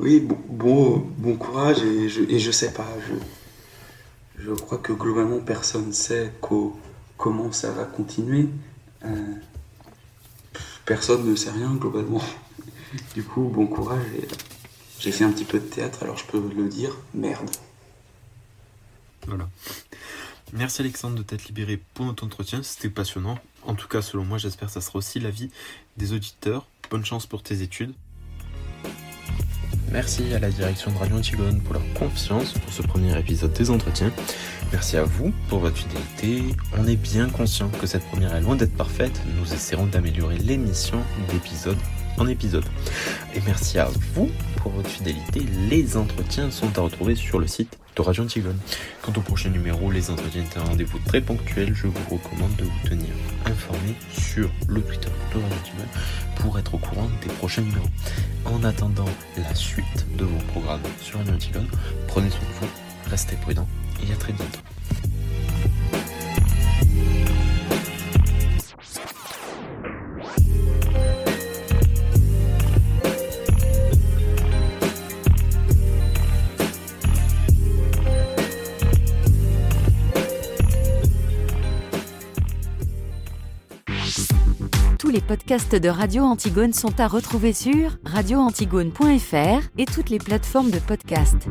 Oui, 0.00 0.20
bon, 0.20 1.06
bon, 1.18 1.36
courage, 1.36 1.82
et 1.82 2.08
je, 2.08 2.22
et 2.22 2.38
je 2.38 2.50
sais 2.50 2.72
pas. 2.72 2.88
Je, 3.06 4.44
je 4.44 4.50
crois 4.50 4.78
que 4.78 4.92
globalement, 4.92 5.38
personne 5.38 5.88
ne 5.88 5.92
sait 5.92 6.32
comment 7.16 7.52
ça 7.52 7.70
va 7.70 7.84
continuer. 7.84 8.48
Euh, 9.04 9.34
personne 10.84 11.28
ne 11.28 11.36
sait 11.36 11.50
rien, 11.50 11.74
globalement. 11.74 12.22
Du 13.14 13.22
coup, 13.22 13.44
bon 13.44 13.66
courage. 13.66 14.04
Et 14.18 14.28
j'ai 14.98 15.12
fait 15.12 15.24
un 15.24 15.32
petit 15.32 15.46
peu 15.46 15.58
de 15.58 15.64
théâtre, 15.64 16.02
alors 16.02 16.18
je 16.18 16.26
peux 16.26 16.42
le 16.54 16.68
dire, 16.68 16.94
merde. 17.14 17.48
Voilà. 19.26 19.48
Merci 20.52 20.82
Alexandre 20.82 21.16
de 21.16 21.22
t'être 21.22 21.46
libéré 21.46 21.80
pour 21.94 22.04
notre 22.04 22.24
entretien, 22.24 22.62
c'était 22.62 22.90
passionnant. 22.90 23.38
En 23.66 23.74
tout 23.74 23.88
cas, 23.88 24.02
selon 24.02 24.24
moi, 24.24 24.38
j'espère 24.38 24.68
que 24.68 24.74
ça 24.74 24.80
sera 24.80 24.98
aussi 24.98 25.20
l'avis 25.20 25.50
des 25.96 26.12
auditeurs. 26.12 26.66
Bonne 26.90 27.04
chance 27.04 27.26
pour 27.26 27.42
tes 27.42 27.62
études. 27.62 27.94
Merci 29.90 30.32
à 30.32 30.38
la 30.38 30.48
direction 30.48 30.90
de 30.90 30.96
Radio 30.96 31.16
Antigone 31.16 31.60
pour 31.60 31.74
leur 31.74 31.82
confiance 31.92 32.52
pour 32.54 32.72
ce 32.72 32.80
premier 32.80 33.18
épisode 33.18 33.52
des 33.52 33.70
entretiens. 33.70 34.10
Merci 34.72 34.96
à 34.96 35.04
vous 35.04 35.32
pour 35.48 35.58
votre 35.58 35.76
fidélité. 35.76 36.56
On 36.78 36.86
est 36.86 36.96
bien 36.96 37.28
conscient 37.28 37.68
que 37.68 37.86
cette 37.86 38.04
première 38.06 38.34
est 38.34 38.40
loin 38.40 38.56
d'être 38.56 38.74
parfaite. 38.74 39.20
Nous 39.38 39.52
essaierons 39.52 39.86
d'améliorer 39.86 40.38
l'émission 40.38 40.98
d'épisode 41.30 41.76
épisode. 42.28 42.64
Et 43.34 43.40
merci 43.46 43.78
à 43.78 43.88
vous 44.14 44.30
pour 44.56 44.72
votre 44.72 44.88
fidélité. 44.88 45.40
Les 45.68 45.96
entretiens 45.96 46.50
sont 46.50 46.78
à 46.78 46.82
retrouver 46.82 47.14
sur 47.14 47.38
le 47.38 47.46
site 47.46 47.78
de 47.96 48.02
Radio 48.02 48.24
Antigone. 48.24 48.58
Quant 49.02 49.12
au 49.16 49.20
prochain 49.20 49.50
numéro, 49.50 49.90
les 49.90 50.10
entretiens 50.10 50.42
étaient 50.42 50.58
un 50.58 50.64
rendez-vous 50.64 50.98
très 51.00 51.20
ponctuel. 51.20 51.74
Je 51.74 51.86
vous 51.86 52.16
recommande 52.16 52.54
de 52.56 52.64
vous 52.64 52.88
tenir 52.88 53.10
informé 53.44 53.94
sur 54.12 54.50
le 54.68 54.80
Twitter 54.82 55.10
de 55.34 55.40
Radio 55.40 55.56
Antigone 55.60 55.88
pour 56.36 56.58
être 56.58 56.74
au 56.74 56.78
courant 56.78 57.10
des 57.22 57.32
prochains 57.34 57.62
numéros. 57.62 57.88
En 58.44 58.62
attendant 58.64 59.08
la 59.36 59.54
suite 59.54 60.06
de 60.16 60.24
vos 60.24 60.38
programmes 60.52 60.80
sur 61.00 61.18
Radio 61.18 61.34
Antigone, 61.34 61.68
prenez 62.08 62.30
soin 62.30 62.40
de 62.40 62.66
vous, 62.66 62.72
restez 63.10 63.36
prudents 63.36 63.68
et 64.06 64.12
à 64.12 64.16
très 64.16 64.32
bientôt. 64.32 64.60
Podcasts 85.32 85.74
de 85.74 85.88
Radio 85.88 86.24
Antigone 86.24 86.74
sont 86.74 87.00
à 87.00 87.08
retrouver 87.08 87.54
sur 87.54 87.96
radioantigone.fr 88.04 89.66
et 89.78 89.86
toutes 89.86 90.10
les 90.10 90.18
plateformes 90.18 90.70
de 90.70 90.78
podcast. 90.78 91.48